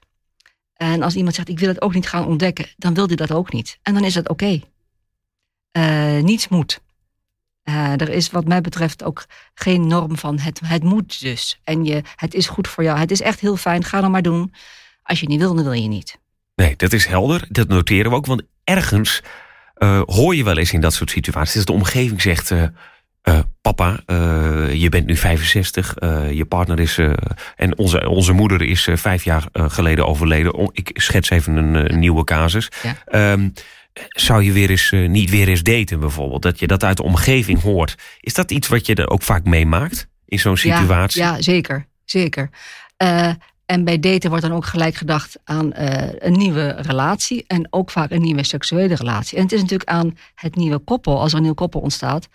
En 0.83 1.03
als 1.03 1.15
iemand 1.15 1.35
zegt, 1.35 1.49
ik 1.49 1.59
wil 1.59 1.69
het 1.69 1.83
ook 1.83 1.95
niet 1.95 2.09
gaan 2.09 2.27
ontdekken, 2.27 2.67
dan 2.77 2.95
wil 2.95 3.07
hij 3.07 3.17
dat 3.17 3.33
ook 3.33 3.53
niet. 3.53 3.79
En 3.83 3.95
dan 3.95 4.05
is 4.05 4.15
het 4.15 4.29
oké. 4.29 4.61
Uh, 5.73 6.19
niets 6.19 6.49
moet. 6.49 6.81
Uh, 7.65 8.01
er 8.01 8.09
is 8.09 8.31
wat 8.31 8.45
mij 8.45 8.61
betreft 8.61 9.05
ook 9.05 9.27
geen 9.55 9.87
norm 9.87 10.19
van 10.19 10.39
het, 10.39 10.61
het 10.65 10.83
moet 10.83 11.21
dus. 11.21 11.61
En 11.65 11.85
je, 11.85 12.03
het 12.17 12.35
is 12.35 12.49
goed 12.49 12.69
voor 12.69 12.85
jou. 12.85 12.99
Het 12.99 13.11
is 13.11 13.21
echt 13.21 13.41
heel 13.41 13.57
fijn, 13.57 13.85
ga 13.85 14.01
dan 14.01 14.11
maar 14.11 14.23
doen. 14.23 14.55
Als 15.03 15.21
je 15.21 15.27
niet 15.27 15.39
wil, 15.39 15.55
dan 15.55 15.65
wil 15.65 15.73
je 15.73 15.89
niet. 15.89 16.19
Nee, 16.55 16.77
dat 16.77 16.93
is 16.93 17.07
helder. 17.07 17.47
Dat 17.49 17.69
noteren 17.69 18.11
we 18.11 18.17
ook. 18.17 18.27
Want 18.27 18.43
ergens 18.65 19.23
uh, 19.77 20.03
hoor 20.05 20.35
je 20.35 20.45
wel 20.45 20.59
eens 20.59 20.73
in 20.73 20.81
dat 20.81 20.95
soort 20.95 21.11
situaties... 21.11 21.55
dat 21.55 21.67
de 21.67 21.73
omgeving 21.73 22.23
zegt, 22.23 22.51
uh, 23.29 23.39
papa, 23.61 24.01
uh, 24.07 24.75
je 24.75 24.89
bent 24.89 25.07
nu 25.07 25.17
65, 25.17 25.95
uh, 26.01 26.33
je 26.33 26.45
partner 26.45 26.81
is. 26.81 26.99
en 27.57 27.79
onze, 27.79 28.09
onze 28.09 28.33
moeder 28.33 28.63
is 28.63 28.89
vijf 28.93 29.25
jaar 29.25 29.45
geleden 29.53 30.07
overleden. 30.07 30.71
Ik 30.73 30.91
schets 30.95 31.31
even 31.31 31.57
een 31.57 31.99
nieuwe 31.99 32.25
casus. 32.25 32.69
Ja. 32.83 33.33
Um, 33.33 33.53
zou 34.09 34.43
je 34.43 34.53
weer 34.53 34.71
eens, 34.71 34.91
niet 34.91 35.31
weer 35.31 35.49
eens 35.49 35.63
daten, 35.63 36.01
bijvoorbeeld? 36.01 36.43
Dat 36.43 36.59
je 36.59 36.67
dat 36.67 36.85
uit 36.85 36.97
de 36.97 37.03
omgeving 37.03 37.61
hoort. 37.61 37.95
Is 38.21 38.35
dat 38.35 38.51
iets 38.51 38.69
wat 38.69 38.87
je 38.87 38.95
er 38.95 39.11
ook 39.11 39.23
vaak 39.23 39.45
meemaakt 39.45 40.09
in 40.27 40.39
zo'n 40.39 40.57
situatie? 40.57 41.23
Ja, 41.23 41.35
ja, 41.35 41.43
zeker. 41.43 41.87
zeker. 42.05 42.51
en 43.67 43.85
bij 43.85 44.01
daten 44.01 44.31
wordt 44.31 44.45
dan 44.45 44.55
ook 44.55 44.67
gelijk 44.67 44.95
gedacht 44.95 45.39
aan 45.45 45.71
een 46.19 46.33
nieuwe 46.33 46.69
relatie. 46.79 47.45
En 47.47 47.67
ook 47.71 47.91
vaak 47.91 48.11
een 48.11 48.23
nieuwe 48.23 48.45
seksuele 48.45 48.95
relatie. 48.95 49.37
En 49.37 49.43
het 49.43 49.53
is 49.53 49.61
natuurlijk 49.61 49.91
aan 49.91 50.17
het 50.35 50.57
nieuwe 50.57 50.79
koppel, 50.79 51.21
als 51.21 51.31
er 51.31 51.37
een 51.37 51.43
nieuw 51.43 51.55
koppel 51.55 51.81
ontstaat 51.81 52.29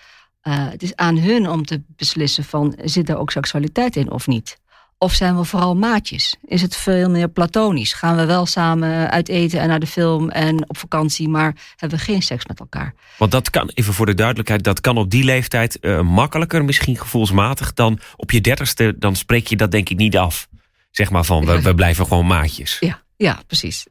uh, 0.48 0.70
het 0.70 0.84
is 0.84 0.96
aan 0.96 1.18
hun 1.18 1.50
om 1.50 1.66
te 1.66 1.82
beslissen 1.88 2.44
van 2.44 2.78
zit 2.84 3.10
er 3.10 3.18
ook 3.18 3.32
seksualiteit 3.32 3.96
in 3.96 4.12
of 4.12 4.28
niet. 4.28 4.58
Of 5.00 5.14
zijn 5.14 5.38
we 5.38 5.44
vooral 5.44 5.76
maatjes? 5.76 6.36
Is 6.46 6.62
het 6.62 6.76
veel 6.76 7.10
meer 7.10 7.30
platonisch? 7.30 7.94
Gaan 7.94 8.16
we 8.16 8.26
wel 8.26 8.46
samen 8.46 9.12
uit 9.12 9.30
eten 9.30 9.60
en 9.60 9.68
naar 9.68 9.80
de 9.80 9.88
film 9.88 10.30
en 10.30 10.70
op 10.70 10.78
vakantie, 10.78 11.30
maar 11.30 11.56
hebben 11.76 11.98
we 11.98 12.04
geen 12.04 12.22
seks 12.22 12.46
met 12.46 12.60
elkaar? 12.60 12.94
Want 13.18 13.32
dat 13.32 13.50
kan, 13.50 13.72
even 13.74 13.94
voor 13.94 14.06
de 14.06 14.14
duidelijkheid, 14.14 14.64
dat 14.64 14.82
kan 14.82 14.98
op 14.98 15.10
die 15.10 15.24
leeftijd 15.24 15.78
uh, 15.82 16.02
makkelijker, 16.02 16.66
misschien 16.66 16.98
gevoelsmatig, 16.98 17.74
dan 17.74 18.00
op 18.16 18.32
je 18.32 18.42
dertigste. 18.42 18.96
Dan 19.00 19.16
spreek 19.16 19.48
je 19.48 19.56
dat 19.56 19.72
denk 19.72 19.90
ik 19.90 19.98
niet 19.98 20.18
af. 20.18 20.48
Zeg 20.92 21.10
maar 21.10 21.24
van, 21.24 21.46
we, 21.46 21.62
we 21.62 21.76
blijven 21.76 22.06
gewoon 22.06 22.28
maatjes. 22.28 22.78
Ja, 22.80 23.02
ja, 23.16 23.40
precies. 23.48 23.86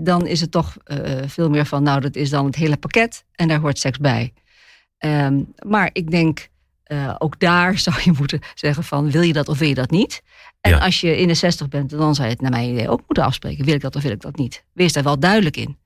Dan 0.00 0.26
is 0.26 0.40
het 0.40 0.50
toch 0.50 0.76
uh, 0.86 0.98
veel 1.26 1.50
meer 1.50 1.66
van, 1.66 1.82
nou, 1.82 2.00
dat 2.00 2.16
is 2.16 2.30
dan 2.30 2.46
het 2.46 2.54
hele 2.54 2.76
pakket 2.76 3.24
en 3.34 3.48
daar 3.48 3.60
hoort 3.60 3.78
seks 3.78 3.98
bij. 3.98 4.32
Ehm, 4.98 5.42
maar 5.66 5.90
ik 5.92 6.10
denk, 6.10 6.48
uh, 6.86 7.14
ook 7.18 7.40
daar 7.40 7.78
zou 7.86 7.96
je 8.04 8.12
moeten 8.18 8.40
zeggen 8.54 8.84
van, 8.84 9.10
wil 9.10 9.22
je 9.22 9.32
dat 9.32 9.48
of 9.48 9.58
wil 9.58 9.68
je 9.68 9.74
dat 9.74 9.90
niet? 9.90 10.22
En 10.60 10.80
als 10.80 11.00
je 11.00 11.18
in 11.18 11.28
de 11.28 11.34
60 11.34 11.68
bent, 11.68 11.90
dan 11.90 12.14
zou 12.14 12.26
je 12.26 12.32
het 12.32 12.42
naar 12.42 12.50
mijn 12.50 12.70
idee 12.70 12.88
ook 12.88 13.02
moeten 13.06 13.24
afspreken. 13.24 13.64
Wil 13.64 13.74
ik 13.74 13.80
dat 13.80 13.96
of 13.96 14.02
wil 14.02 14.10
ik 14.10 14.20
dat 14.20 14.36
niet? 14.36 14.64
Wees 14.72 14.92
daar 14.92 15.02
wel 15.02 15.18
duidelijk 15.18 15.56
in. 15.56 15.76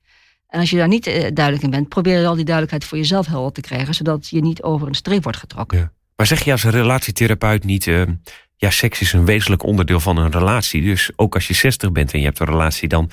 En 0.47 0.59
als 0.59 0.69
je 0.69 0.77
daar 0.77 0.87
niet 0.87 1.07
uh, 1.07 1.13
duidelijk 1.13 1.63
in 1.63 1.69
bent, 1.69 1.89
probeer 1.89 2.25
al 2.25 2.35
die 2.35 2.45
duidelijkheid 2.45 2.85
voor 2.85 2.97
jezelf 2.97 3.27
helder 3.27 3.51
te 3.51 3.61
krijgen, 3.61 3.93
zodat 3.93 4.29
je 4.29 4.41
niet 4.41 4.63
over 4.63 4.87
een 4.87 4.95
streep 4.95 5.23
wordt 5.23 5.37
getrokken. 5.37 5.77
Ja. 5.77 5.91
Maar 6.15 6.27
zeg 6.27 6.43
je 6.43 6.51
als 6.51 6.63
een 6.63 6.71
relatietherapeut 6.71 7.63
niet, 7.63 7.85
uh, 7.85 8.01
ja, 8.55 8.69
seks 8.69 9.01
is 9.01 9.13
een 9.13 9.25
wezenlijk 9.25 9.63
onderdeel 9.63 9.99
van 9.99 10.17
een 10.17 10.31
relatie. 10.31 10.81
Dus 10.81 11.11
ook 11.15 11.35
als 11.35 11.47
je 11.47 11.53
60 11.53 11.91
bent 11.91 12.13
en 12.13 12.19
je 12.19 12.25
hebt 12.25 12.39
een 12.39 12.45
relatie, 12.45 12.87
dan 12.87 13.11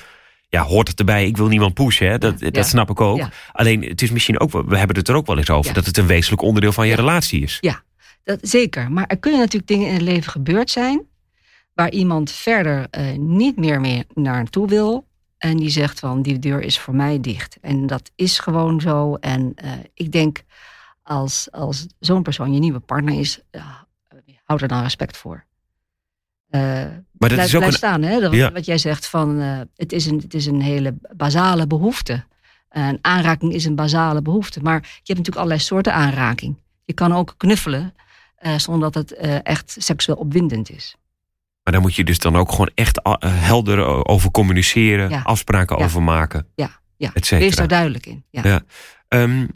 ja, 0.49 0.63
hoort 0.63 0.87
het 0.87 0.99
erbij. 0.99 1.25
Ik 1.25 1.37
wil 1.37 1.47
niemand 1.47 1.73
pushen, 1.73 2.09
hè? 2.09 2.17
Dat, 2.17 2.39
dat 2.39 2.67
snap 2.67 2.89
ik 2.89 3.01
ook. 3.01 3.27
Alleen 3.51 3.83
het 3.83 4.01
is 4.01 4.11
misschien 4.11 4.39
ook, 4.39 4.51
we 4.51 4.77
hebben 4.77 4.95
het 4.95 5.07
er 5.07 5.15
ook 5.15 5.27
wel 5.27 5.37
eens 5.37 5.49
over, 5.49 5.73
dat 5.73 5.85
het 5.85 5.97
een 5.97 6.07
wezenlijk 6.07 6.41
onderdeel 6.41 6.71
van 6.71 6.87
je 6.87 6.95
relatie 6.95 7.41
is. 7.41 7.57
Ja, 7.61 7.83
dat, 8.23 8.39
zeker. 8.41 8.91
Maar 8.91 9.05
er 9.07 9.17
kunnen 9.17 9.39
natuurlijk 9.39 9.67
dingen 9.67 9.87
in 9.87 9.93
het 9.93 10.01
leven 10.01 10.31
gebeurd 10.31 10.69
zijn 10.69 11.07
waar 11.73 11.91
iemand 11.91 12.31
verder 12.31 12.87
uh, 12.99 13.17
niet 13.17 13.57
meer, 13.57 13.81
meer 13.81 14.03
naartoe 14.13 14.67
wil. 14.67 15.07
En 15.37 15.57
die 15.57 15.69
zegt 15.69 15.99
van 15.99 16.21
die 16.21 16.39
deur 16.39 16.61
is 16.61 16.79
voor 16.79 16.95
mij 16.95 17.19
dicht. 17.19 17.57
En 17.61 17.87
dat 17.87 18.11
is 18.15 18.39
gewoon 18.39 18.81
zo. 18.81 19.15
En 19.15 19.53
uh, 19.63 19.71
ik 19.93 20.11
denk 20.11 20.41
als, 21.03 21.47
als 21.51 21.87
zo'n 21.99 22.23
persoon 22.23 22.53
je 22.53 22.59
nieuwe 22.59 22.79
partner 22.79 23.19
is, 23.19 23.41
uh, 23.51 23.61
houd 24.43 24.61
er 24.61 24.67
dan 24.67 24.83
respect 24.83 25.17
voor. 25.17 25.45
Uh, 26.51 26.61
maar 27.11 27.29
dat 27.29 27.37
is 27.37 27.55
ook 27.55 27.63
een... 27.63 27.71
staan, 27.71 28.01
hè? 28.01 28.19
Dat, 28.19 28.51
wat 28.53 28.65
jij 28.65 28.77
zegt 28.77 29.07
van 29.07 29.41
uh, 29.41 29.59
het, 29.75 29.91
is 29.91 30.05
een, 30.05 30.17
het 30.17 30.33
is 30.33 30.45
een 30.45 30.61
hele 30.61 30.97
basale 31.15 31.67
behoefte. 31.67 32.23
Een 32.69 32.99
aanraking 33.01 33.53
is 33.53 33.65
een 33.65 33.75
basale 33.75 34.21
behoefte. 34.21 34.61
Maar 34.61 34.81
je 34.81 34.87
hebt 34.87 35.07
natuurlijk 35.07 35.35
allerlei 35.35 35.59
soorten 35.59 35.93
aanraking. 35.93 36.61
Je 36.85 36.93
kan 36.93 37.13
ook 37.13 37.33
knuffelen 37.37 37.93
uh, 38.41 38.57
zonder 38.57 38.91
dat 38.91 39.09
het 39.09 39.41
echt 39.43 39.75
seksueel 39.79 40.17
opwindend 40.17 40.69
is. 40.69 40.95
Maar 41.63 41.73
daar 41.73 41.81
moet 41.81 41.95
je 41.95 42.03
dus 42.03 42.19
dan 42.19 42.35
ook 42.35 42.49
gewoon 42.49 42.71
echt 42.75 42.99
helder 43.25 44.05
over 44.07 44.31
communiceren, 44.31 45.09
ja. 45.09 45.21
afspraken 45.21 45.77
ja. 45.77 45.83
over 45.83 46.03
maken. 46.03 46.47
Ja, 46.55 46.79
ja. 46.97 47.11
wees 47.29 47.55
daar 47.55 47.67
duidelijk 47.67 48.05
in. 48.05 48.23
Ja. 48.29 48.41
ja. 48.43 48.61
Um, 49.21 49.49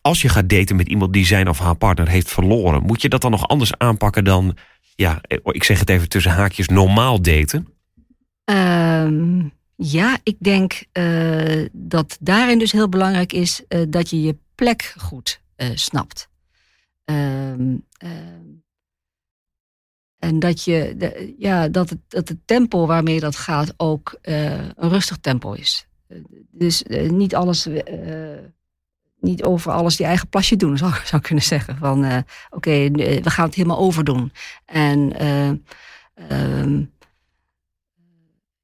als 0.00 0.22
je 0.22 0.28
gaat 0.28 0.48
daten 0.48 0.76
met 0.76 0.88
iemand 0.88 1.12
die 1.12 1.26
zijn 1.26 1.48
of 1.48 1.58
haar 1.58 1.76
partner 1.76 2.08
heeft 2.08 2.30
verloren, 2.30 2.82
moet 2.82 3.02
je 3.02 3.08
dat 3.08 3.20
dan 3.20 3.30
nog 3.30 3.48
anders 3.48 3.78
aanpakken 3.78 4.24
dan 4.24 4.56
ja, 4.98 5.20
ik 5.44 5.64
zeg 5.64 5.78
het 5.78 5.88
even 5.88 6.08
tussen 6.08 6.32
haakjes, 6.32 6.68
normaal 6.68 7.22
daten? 7.22 7.68
Um, 8.44 9.52
ja, 9.76 10.18
ik 10.22 10.36
denk 10.38 10.84
uh, 10.92 11.66
dat 11.72 12.16
daarin 12.20 12.58
dus 12.58 12.72
heel 12.72 12.88
belangrijk 12.88 13.32
is 13.32 13.62
uh, 13.68 13.82
dat 13.88 14.10
je 14.10 14.22
je 14.22 14.36
plek 14.54 14.94
goed 14.96 15.40
snapt. 15.74 16.28
Um, 17.04 17.86
en 20.18 20.38
dat, 20.38 20.64
je, 20.64 21.34
ja, 21.38 21.68
dat, 21.68 21.90
het, 21.90 21.98
dat 22.08 22.28
het 22.28 22.38
tempo 22.44 22.86
waarmee 22.86 23.20
dat 23.20 23.36
gaat 23.36 23.74
ook 23.76 24.18
een 24.22 24.72
rustig 24.74 25.18
tempo 25.18 25.52
is. 25.52 25.86
Dus 26.50 26.82
niet 27.08 27.34
alles 27.34 27.68
niet 29.20 29.42
over 29.42 29.72
alles 29.72 29.96
die 29.96 30.06
eigen 30.06 30.28
plasje 30.28 30.56
doen, 30.56 30.76
zou 30.78 30.92
ik 31.00 31.02
zou 31.04 31.22
kunnen 31.22 31.44
zeggen. 31.44 31.76
Van 31.76 32.04
uh, 32.04 32.16
oké, 32.16 32.24
okay, 32.50 32.90
we 33.22 33.30
gaan 33.30 33.46
het 33.46 33.54
helemaal 33.54 33.78
overdoen. 33.78 34.32
En 34.64 35.22
uh, 35.22 35.50
uh, 36.30 36.86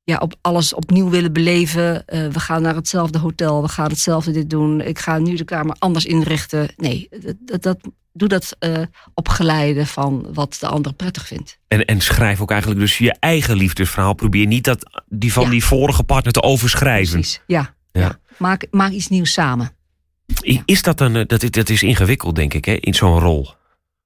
ja, 0.04 0.18
op 0.18 0.34
alles 0.40 0.74
opnieuw 0.74 1.08
willen 1.08 1.32
beleven. 1.32 1.94
Uh, 1.94 2.28
we 2.28 2.40
gaan 2.40 2.62
naar 2.62 2.74
hetzelfde 2.74 3.18
hotel, 3.18 3.62
we 3.62 3.68
gaan 3.68 3.90
hetzelfde 3.90 4.30
dit 4.30 4.50
doen. 4.50 4.80
Ik 4.80 4.98
ga 4.98 5.18
nu 5.18 5.36
de 5.36 5.44
kamer 5.44 5.76
anders 5.78 6.04
inrichten. 6.04 6.68
Nee, 6.76 7.08
dat, 7.44 7.62
dat, 7.62 7.78
doe 8.12 8.28
dat 8.28 8.56
uh, 8.60 8.78
op 9.14 9.28
geleide 9.28 9.86
van 9.86 10.26
wat 10.32 10.56
de 10.60 10.66
ander 10.66 10.92
prettig 10.92 11.26
vindt. 11.26 11.58
En, 11.68 11.84
en 11.84 12.00
schrijf 12.00 12.40
ook 12.40 12.50
eigenlijk 12.50 12.80
dus 12.80 12.98
je 12.98 13.16
eigen 13.18 13.56
liefdesverhaal. 13.56 14.14
Probeer 14.14 14.46
niet 14.46 14.64
dat, 14.64 15.02
die 15.08 15.32
van 15.32 15.44
ja. 15.44 15.50
die 15.50 15.64
vorige 15.64 16.02
partner 16.02 16.32
te 16.32 16.42
overschrijven. 16.42 17.18
Precies, 17.18 17.40
ja. 17.46 17.74
ja. 17.92 18.00
ja. 18.00 18.18
Maak, 18.38 18.66
maak 18.70 18.90
iets 18.90 19.08
nieuws 19.08 19.32
samen. 19.32 19.73
Is 20.64 20.82
dat 20.82 21.00
een, 21.00 21.16
eh, 21.16 21.26
dat, 21.26 21.52
dat 21.52 21.68
is 21.68 21.82
ingewikkeld, 21.82 22.34
denk 22.34 22.54
ik, 22.54 22.64
hè, 22.64 22.72
in 22.72 22.94
zo'n 22.94 23.18
rol? 23.18 23.48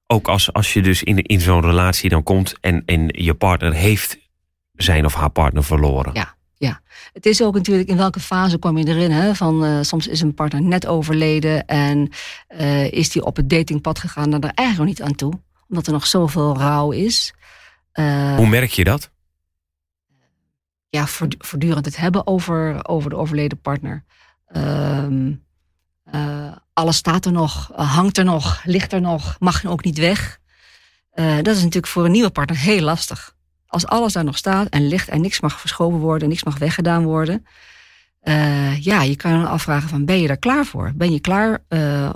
Ook 0.07 0.27
als, 0.27 0.53
als 0.53 0.73
je 0.73 0.81
dus 0.81 1.03
in, 1.03 1.17
in 1.17 1.39
zo'n 1.39 1.61
relatie 1.61 2.09
dan 2.09 2.23
komt 2.23 2.59
en, 2.59 2.83
en 2.85 3.07
je 3.07 3.33
partner 3.33 3.73
heeft 3.73 4.17
zijn 4.73 5.05
of 5.05 5.13
haar 5.13 5.29
partner 5.29 5.63
verloren. 5.63 6.13
Ja, 6.13 6.35
ja. 6.57 6.81
Het 7.13 7.25
is 7.25 7.41
ook 7.41 7.53
natuurlijk 7.53 7.89
in 7.89 7.97
welke 7.97 8.19
fase 8.19 8.57
kom 8.57 8.77
je 8.77 8.87
erin. 8.87 9.11
Hè? 9.11 9.35
Van, 9.35 9.65
uh, 9.65 9.81
soms 9.81 10.07
is 10.07 10.21
een 10.21 10.33
partner 10.33 10.61
net 10.61 10.87
overleden 10.87 11.65
en 11.65 12.11
uh, 12.49 12.91
is 12.91 13.09
die 13.09 13.25
op 13.25 13.35
het 13.35 13.49
datingpad 13.49 13.99
gegaan 13.99 14.29
naar 14.29 14.39
er 14.39 14.51
eigenlijk 14.53 14.77
nog 14.77 14.99
niet 14.99 15.09
aan 15.09 15.15
toe. 15.15 15.41
Omdat 15.67 15.87
er 15.87 15.93
nog 15.93 16.07
zoveel 16.07 16.57
rouw 16.57 16.91
is. 16.91 17.33
Uh, 17.93 18.35
Hoe 18.35 18.47
merk 18.47 18.69
je 18.69 18.83
dat? 18.83 19.11
Ja, 20.89 21.07
voortdurend 21.07 21.85
het 21.85 21.97
hebben 21.97 22.27
over, 22.27 22.87
over 22.87 23.09
de 23.09 23.15
overleden 23.15 23.61
partner. 23.61 24.03
Ehm 24.45 25.31
uh, 26.15 26.51
alles 26.73 26.95
staat 26.95 27.25
er 27.25 27.31
nog, 27.31 27.71
uh, 27.71 27.95
hangt 27.95 28.17
er 28.17 28.23
nog, 28.23 28.61
ligt 28.63 28.93
er 28.93 29.01
nog, 29.01 29.35
mag 29.39 29.65
ook 29.65 29.83
niet 29.83 29.97
weg. 29.97 30.39
Uh, 31.13 31.35
dat 31.35 31.55
is 31.55 31.61
natuurlijk 31.61 31.87
voor 31.87 32.05
een 32.05 32.11
nieuwe 32.11 32.29
partner 32.29 32.57
heel 32.57 32.81
lastig. 32.81 33.35
Als 33.67 33.87
alles 33.87 34.13
daar 34.13 34.23
nog 34.23 34.37
staat 34.37 34.67
en 34.67 34.87
ligt 34.87 35.09
en 35.09 35.21
niks 35.21 35.39
mag 35.39 35.59
verschoven 35.59 35.99
worden, 35.99 36.29
niks 36.29 36.43
mag 36.43 36.57
weggedaan 36.57 37.03
worden. 37.03 37.45
ja, 38.79 39.01
je 39.01 39.15
kan 39.15 39.39
je 39.39 39.45
afvragen 39.45 39.89
van 39.89 40.05
ben 40.05 40.21
je 40.21 40.27
daar 40.27 40.37
klaar 40.37 40.65
voor? 40.65 40.91
Ben 40.95 41.11
je 41.11 41.19
klaar 41.19 41.63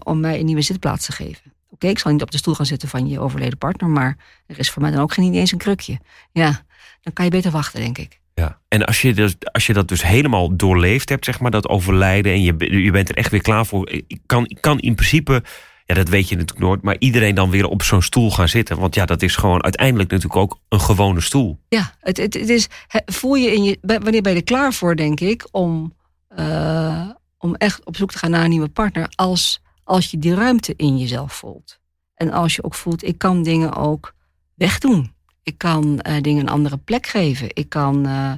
om 0.03 0.19
mij 0.19 0.39
een 0.39 0.45
nieuwe 0.45 0.61
zitplaats 0.61 1.05
te 1.05 1.11
geven? 1.11 1.53
Oké, 1.69 1.87
ik 1.87 1.99
zal 1.99 2.11
niet 2.11 2.21
op 2.21 2.31
de 2.31 2.37
stoel 2.37 2.53
gaan 2.53 2.65
zitten 2.65 2.89
van 2.89 3.07
je 3.07 3.19
overleden 3.19 3.57
partner, 3.57 3.89
maar 3.89 4.17
er 4.47 4.59
is 4.59 4.69
voor 4.71 4.81
mij 4.81 4.91
dan 4.91 5.01
ook 5.01 5.13
geen 5.13 5.33
eens 5.33 5.51
een 5.51 5.57
krukje. 5.57 5.99
Ja, 6.31 6.61
dan 7.01 7.13
kan 7.13 7.25
je 7.25 7.31
beter 7.31 7.51
wachten, 7.51 7.79
denk 7.79 7.97
ik. 7.97 8.21
Ja, 8.33 8.59
en 8.67 8.85
als 8.85 9.01
je, 9.01 9.13
dus, 9.13 9.35
als 9.51 9.65
je 9.65 9.73
dat 9.73 9.87
dus 9.87 10.03
helemaal 10.03 10.55
doorleefd 10.55 11.09
hebt, 11.09 11.25
zeg 11.25 11.39
maar, 11.39 11.51
dat 11.51 11.67
overlijden, 11.67 12.33
en 12.33 12.41
je, 12.41 12.81
je 12.83 12.91
bent 12.91 13.09
er 13.09 13.17
echt 13.17 13.31
weer 13.31 13.41
klaar 13.41 13.65
voor, 13.65 13.91
kan, 14.25 14.57
kan 14.59 14.79
in 14.79 14.95
principe, 14.95 15.43
ja, 15.85 15.95
dat 15.95 16.09
weet 16.09 16.29
je 16.29 16.35
natuurlijk 16.35 16.65
nooit, 16.65 16.81
maar 16.81 16.95
iedereen 16.99 17.35
dan 17.35 17.49
weer 17.49 17.67
op 17.67 17.83
zo'n 17.83 18.01
stoel 18.01 18.31
gaan 18.31 18.47
zitten. 18.49 18.79
Want 18.79 18.95
ja, 18.95 19.05
dat 19.05 19.21
is 19.21 19.35
gewoon 19.35 19.63
uiteindelijk 19.63 20.09
natuurlijk 20.09 20.41
ook 20.41 20.59
een 20.69 20.81
gewone 20.81 21.21
stoel. 21.21 21.59
Ja, 21.69 21.95
het, 21.99 22.17
het, 22.17 22.33
het 22.33 22.49
is, 22.49 22.67
voel 23.05 23.35
je 23.35 23.53
in 23.53 23.63
je, 23.63 23.77
wanneer 23.81 24.21
ben 24.21 24.31
je 24.31 24.37
er 24.37 24.43
klaar 24.43 24.73
voor, 24.73 24.95
denk 24.95 25.19
ik, 25.19 25.47
om, 25.51 25.93
uh, 26.39 27.09
om 27.37 27.55
echt 27.55 27.85
op 27.85 27.95
zoek 27.95 28.11
te 28.11 28.17
gaan 28.17 28.31
naar 28.31 28.43
een 28.43 28.49
nieuwe 28.49 28.69
partner, 28.69 29.07
als, 29.15 29.61
als 29.83 30.11
je 30.11 30.19
die 30.19 30.35
ruimte 30.35 30.73
in 30.75 30.97
jezelf 30.97 31.33
voelt. 31.33 31.79
En 32.15 32.31
als 32.31 32.55
je 32.55 32.63
ook 32.63 32.75
voelt, 32.75 33.03
ik 33.03 33.17
kan 33.17 33.43
dingen 33.43 33.75
ook 33.75 34.13
wegdoen. 34.55 35.12
Ik 35.43 35.57
kan 35.57 35.99
uh, 36.07 36.21
dingen 36.21 36.41
een 36.41 36.49
andere 36.49 36.77
plek 36.77 37.07
geven. 37.07 37.47
Ik 37.53 37.69
kan, 37.69 38.07
uh, 38.07 38.33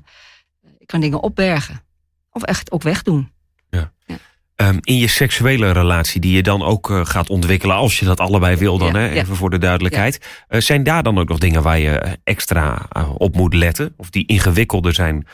ik 0.77 0.87
kan 0.87 0.99
dingen 0.99 1.21
opbergen. 1.21 1.83
Of 2.31 2.43
echt 2.43 2.71
ook 2.71 2.83
wegdoen. 2.83 3.31
Ja. 3.69 3.91
ja. 4.05 4.17
Um, 4.55 4.77
in 4.81 4.97
je 4.97 5.07
seksuele 5.07 5.71
relatie, 5.71 6.21
die 6.21 6.35
je 6.35 6.43
dan 6.43 6.63
ook 6.63 6.89
uh, 6.89 7.05
gaat 7.05 7.29
ontwikkelen, 7.29 7.75
als 7.75 7.99
je 7.99 8.05
dat 8.05 8.19
allebei 8.19 8.55
wil, 8.55 8.77
dan, 8.77 8.93
ja, 8.93 8.99
hè, 8.99 9.09
even 9.09 9.27
ja. 9.29 9.35
voor 9.35 9.49
de 9.49 9.57
duidelijkheid. 9.57 10.45
zijn 10.49 10.83
daar 10.83 11.03
dan 11.03 11.17
ook 11.17 11.27
nog 11.27 11.39
dingen 11.39 11.61
waar 11.61 11.79
je 11.79 12.17
extra 12.23 12.87
op 13.17 13.35
moet 13.35 13.53
letten? 13.53 13.93
Of 13.97 14.09
die 14.09 14.25
ingewikkelder 14.25 14.93
zijn? 14.93 15.27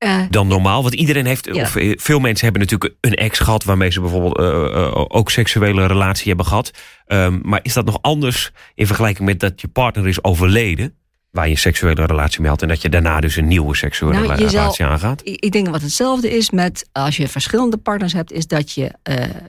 Eh, 0.00 0.20
dan 0.30 0.46
normaal? 0.46 0.82
Want 0.82 0.94
iedereen 0.94 1.26
heeft, 1.26 1.44
Ja. 1.54 1.62
of 1.62 1.76
eh, 1.76 1.92
veel 1.96 2.18
mensen 2.20 2.44
hebben 2.44 2.62
natuurlijk 2.62 2.94
een 3.00 3.14
ex 3.14 3.38
gehad 3.38 3.64
waarmee 3.64 3.90
ze 3.90 4.00
bijvoorbeeld 4.00 4.38
eh, 4.38 4.90
ook 5.08 5.30
seksuele 5.30 5.86
relatie 5.86 6.28
hebben 6.28 6.46
gehad. 6.46 6.70
Ehm, 7.06 7.38
maar 7.42 7.60
is 7.62 7.72
dat 7.72 7.84
nog 7.84 7.98
anders 8.02 8.50
in 8.74 8.86
vergelijking 8.86 9.28
met 9.28 9.40
dat 9.40 9.60
je 9.60 9.68
partner 9.68 10.08
is 10.08 10.24
overleden, 10.24 10.94
waar 11.30 11.44
je 11.44 11.50
een 11.50 11.58
seksuele 11.58 12.04
relatie 12.06 12.40
mee 12.40 12.50
had 12.50 12.62
en 12.62 12.68
dat 12.68 12.82
je 12.82 12.88
daarna 12.88 13.20
dus 13.20 13.36
een 13.36 13.46
nieuwe 13.48 13.76
seksuele 13.76 14.14
Nou, 14.14 14.26
relatie 14.26 14.48
zal- 14.48 14.86
aangaat? 14.88 15.20
ik 15.24 15.52
denk 15.52 15.68
wat 15.68 15.82
hetzelfde 15.82 16.30
is 16.36 16.50
met 16.50 16.88
als 16.92 17.16
je 17.16 17.28
verschillende 17.28 17.76
partners 17.76 18.12
hebt, 18.12 18.32
is 18.32 18.46
dat 18.46 18.72
je 18.72 18.92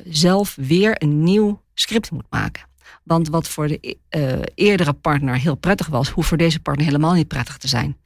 zelf 0.10 0.56
weer 0.60 0.96
een 0.98 1.24
nieuw 1.24 1.62
script 1.74 2.12
moet 2.12 2.26
maken. 2.30 2.64
Want 3.04 3.30
wat 3.30 3.48
voor 3.48 3.68
de 3.68 3.98
eerdere 4.56 4.94
partner 4.94 5.36
heel 5.40 5.56
prettig 5.56 5.88
was, 5.88 6.10
hoeft 6.10 6.28
voor 6.28 6.38
deze 6.38 6.60
partner 6.60 6.86
helemaal 6.86 7.14
niet 7.14 7.28
prettig 7.28 7.58
te 7.58 7.68
zijn. 7.68 7.98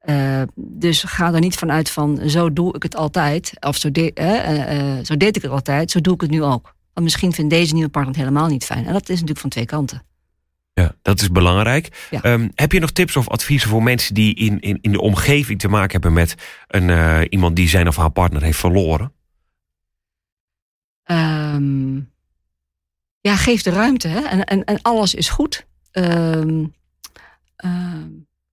Eh, 0.00 0.42
dus 0.54 1.02
ga 1.02 1.32
er 1.34 1.40
niet 1.40 1.54
vanuit 1.56 1.90
van 1.90 2.20
zo 2.30 2.52
doe 2.52 2.74
ik 2.74 2.82
het 2.82 2.96
altijd, 2.96 3.52
of 3.60 3.76
zo, 3.76 3.90
de- 3.90 4.12
eh, 4.12 4.98
eh, 4.98 5.04
zo 5.04 5.16
deed 5.16 5.36
ik 5.36 5.42
het 5.42 5.50
altijd, 5.50 5.90
zo 5.90 6.00
doe 6.00 6.14
ik 6.14 6.20
het 6.20 6.30
nu 6.30 6.42
ook. 6.42 6.74
Want 6.92 7.06
misschien 7.06 7.32
vindt 7.32 7.50
deze 7.50 7.74
nieuwe 7.74 7.88
partner 7.90 8.14
het 8.14 8.22
helemaal 8.24 8.48
niet 8.48 8.64
fijn. 8.64 8.86
En 8.86 8.92
dat 8.92 9.02
is 9.02 9.14
natuurlijk 9.14 9.38
van 9.40 9.50
twee 9.50 9.64
kanten. 9.66 10.02
Ja, 10.72 10.94
dat 11.02 11.20
is 11.20 11.30
belangrijk. 11.30 12.06
Ja. 12.10 12.22
Ehm, 12.22 12.48
heb 12.54 12.72
je 12.72 12.80
nog 12.80 12.90
tips 12.90 13.16
of 13.16 13.28
adviezen 13.28 13.68
voor 13.68 13.82
mensen 13.82 14.14
die 14.14 14.34
in, 14.34 14.60
in, 14.60 14.78
in 14.80 14.92
de 14.92 15.00
omgeving 15.00 15.58
te 15.60 15.68
maken 15.68 15.92
hebben 15.92 16.12
met 16.12 16.34
een, 16.68 17.26
iemand 17.32 17.56
die 17.56 17.68
zijn 17.68 17.88
of 17.88 17.96
haar 17.96 18.10
partner 18.10 18.42
heeft 18.42 18.58
verloren? 18.58 19.12
Ehm, 21.02 21.96
ja, 23.20 23.36
geef 23.36 23.62
de 23.62 23.70
ruimte. 23.70 24.08
Hè? 24.08 24.20
En, 24.20 24.44
en, 24.44 24.64
en 24.64 24.82
alles 24.82 25.14
is 25.14 25.28
goed. 25.28 25.66
Ehm, 25.90 26.64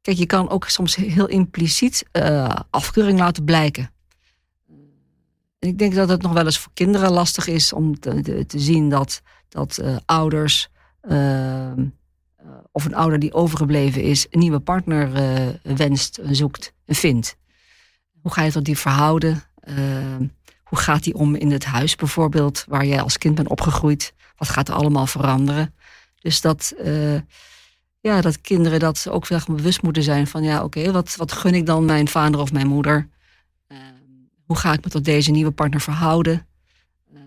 kijk, 0.08 0.20
je 0.20 0.26
kan 0.26 0.50
ook 0.50 0.70
soms 0.70 0.96
heel 0.96 1.28
impliciet 1.28 2.06
eh, 2.12 2.56
afkeuring 2.70 3.20
laten 3.20 3.44
blijken. 3.44 3.92
En 5.60 5.68
ik 5.70 5.78
denk 5.78 5.96
dat 5.96 6.10
het 6.10 6.22
nog 6.22 6.34
wel 6.34 6.46
eens 6.46 6.60
voor 6.60 6.72
kinderen 6.74 7.12
lastig 7.12 7.48
is 7.48 7.74
om 7.74 8.00
te, 8.00 8.46
te, 8.46 8.60
zien 8.60 8.90
dat, 8.90 9.22
dat 9.50 9.78
eh, 9.78 9.96
ouders 10.06 10.70
ehm, 11.02 11.86
eh, 12.36 12.48
of 12.72 12.86
een 12.86 12.96
ouder 12.96 13.20
die 13.20 13.34
overgebleven 13.34 14.02
is 14.02 14.28
een 14.30 14.40
nieuwe 14.40 14.60
partner 14.60 15.12
wenst, 15.64 16.20
zoekt 16.32 16.74
en 16.86 16.96
vindt. 16.96 17.38
Hoe 18.22 18.34
ga 18.34 18.44
je 18.44 18.52
tot 18.52 18.66
die 18.66 18.78
verhouden? 18.78 19.44
Ehm, 19.60 20.28
hoe 20.64 20.78
gaat 20.78 21.04
die 21.04 21.16
om 21.16 21.36
in 21.36 21.52
het 21.52 21.66
huis 21.66 21.96
bijvoorbeeld, 21.96 22.66
waar 22.68 22.86
jij 22.86 23.02
als 23.02 23.18
kind 23.18 23.36
bent 23.36 23.50
opgegroeid? 23.50 24.14
Wat 24.38 24.50
gaat 24.50 24.68
er 24.68 24.76
allemaal 24.76 25.08
veranderen? 25.08 25.76
Dus 26.22 26.42
dat, 26.42 26.74
ja, 28.00 28.22
dat 28.22 28.42
kinderen 28.42 28.80
dat 28.80 29.08
ook 29.10 29.28
wel 29.28 29.40
bewust 29.48 29.82
moeten 29.82 30.04
zijn 30.04 30.28
van, 30.28 30.44
ja, 30.44 30.64
oké, 30.64 30.92
wat, 30.92 31.16
wat 31.16 31.32
gun 31.32 31.54
ik 31.54 31.66
dan 31.66 31.86
mijn 31.86 32.08
vader 32.08 32.40
of 32.40 32.52
mijn 32.52 32.68
moeder? 32.68 33.10
Eh, 33.68 33.78
hoe 34.46 34.58
ga 34.58 34.74
ik 34.74 34.84
me 34.84 34.90
tot 34.90 35.06
deze 35.06 35.32
nieuwe 35.32 35.52
partner 35.52 35.82
verhouden? 35.82 36.48
Eh, 37.14 37.20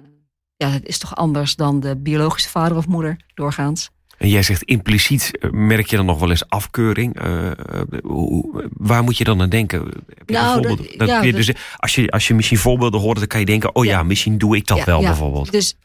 ja, 0.56 0.70
dat 0.72 0.82
is 0.84 0.98
toch 0.98 1.16
anders 1.16 1.56
dan 1.56 1.80
de 1.80 1.96
biologische 1.96 2.48
vader 2.48 2.76
of 2.76 2.86
moeder, 2.86 3.16
doorgaans. 3.34 3.90
En 4.18 4.28
jij 4.28 4.42
zegt 4.42 4.62
impliciet, 4.62 5.38
eh, 5.38 5.50
merk 5.50 5.86
je 5.86 5.96
dan 5.96 6.06
nog 6.06 6.18
wel 6.18 6.30
eens 6.30 6.48
afkeuring? 6.48 7.18
Eh, 7.20 7.50
eh, 7.50 7.56
hoe- 8.02 8.68
waar 8.72 9.02
moet 9.02 9.16
je 9.18 9.24
dan 9.24 9.40
aan 9.40 9.48
denken? 9.48 9.80
Heb 10.14 10.28
je 10.28 10.34
Nou, 10.34 10.62
dat- 10.62 10.78
dat 10.96 11.08
ja, 11.08 11.22
je 11.22 11.32
dus, 11.32 11.52
als, 11.76 11.94
je, 11.94 12.10
als 12.10 12.28
je 12.28 12.34
misschien 12.34 12.58
voorbeelden 12.58 13.00
hoort, 13.00 13.18
dan 13.18 13.26
kan 13.26 13.40
je 13.40 13.46
denken: 13.46 13.74
oh 13.74 13.84
ja, 13.84 13.90
Ja. 13.90 14.02
misschien 14.02 14.38
doe 14.38 14.56
ik 14.56 14.66
dat 14.66 14.78
Ja, 14.78 14.84
wel 14.84 15.00
bijvoorbeeld. 15.00 15.52
Dus 15.52 15.76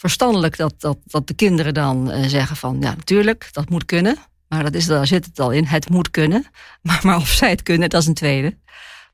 verstandelijk 0.00 0.56
dat, 0.56 0.74
dat, 0.78 0.98
dat 1.04 1.26
de 1.26 1.34
kinderen 1.34 1.74
dan 1.74 2.10
eh, 2.10 2.28
zeggen 2.28 2.56
van 2.56 2.76
ja, 2.80 2.94
natuurlijk, 2.94 3.48
dat 3.52 3.68
moet 3.68 3.84
kunnen. 3.84 4.16
Maar 4.48 4.62
dat 4.62 4.74
is, 4.74 4.86
daar 4.86 5.06
zit 5.06 5.24
het 5.24 5.40
al 5.40 5.52
in, 5.52 5.64
het 5.64 5.88
moet 5.88 6.10
kunnen. 6.10 6.44
Maar, 6.82 7.00
maar 7.02 7.16
of 7.16 7.28
zij 7.28 7.50
het 7.50 7.62
kunnen, 7.62 7.88
dat 7.88 8.02
is 8.02 8.08
een 8.08 8.14
tweede. 8.14 8.56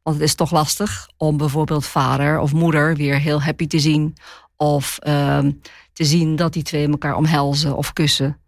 Want 0.02 0.16
het 0.16 0.24
is 0.24 0.34
toch 0.34 0.50
lastig 0.50 1.08
om 1.16 1.36
bijvoorbeeld 1.36 1.86
vader 1.86 2.38
of 2.38 2.52
moeder 2.52 2.96
weer 2.96 3.20
heel 3.20 3.42
happy 3.42 3.66
te 3.66 3.78
zien. 3.78 4.16
Of 4.56 4.98
ehm, 4.98 5.52
te 5.92 6.04
zien 6.04 6.36
dat 6.36 6.52
die 6.52 6.62
twee 6.62 6.88
elkaar 6.88 7.16
omhelzen 7.16 7.76
of 7.76 7.92
kussen. 7.92 8.40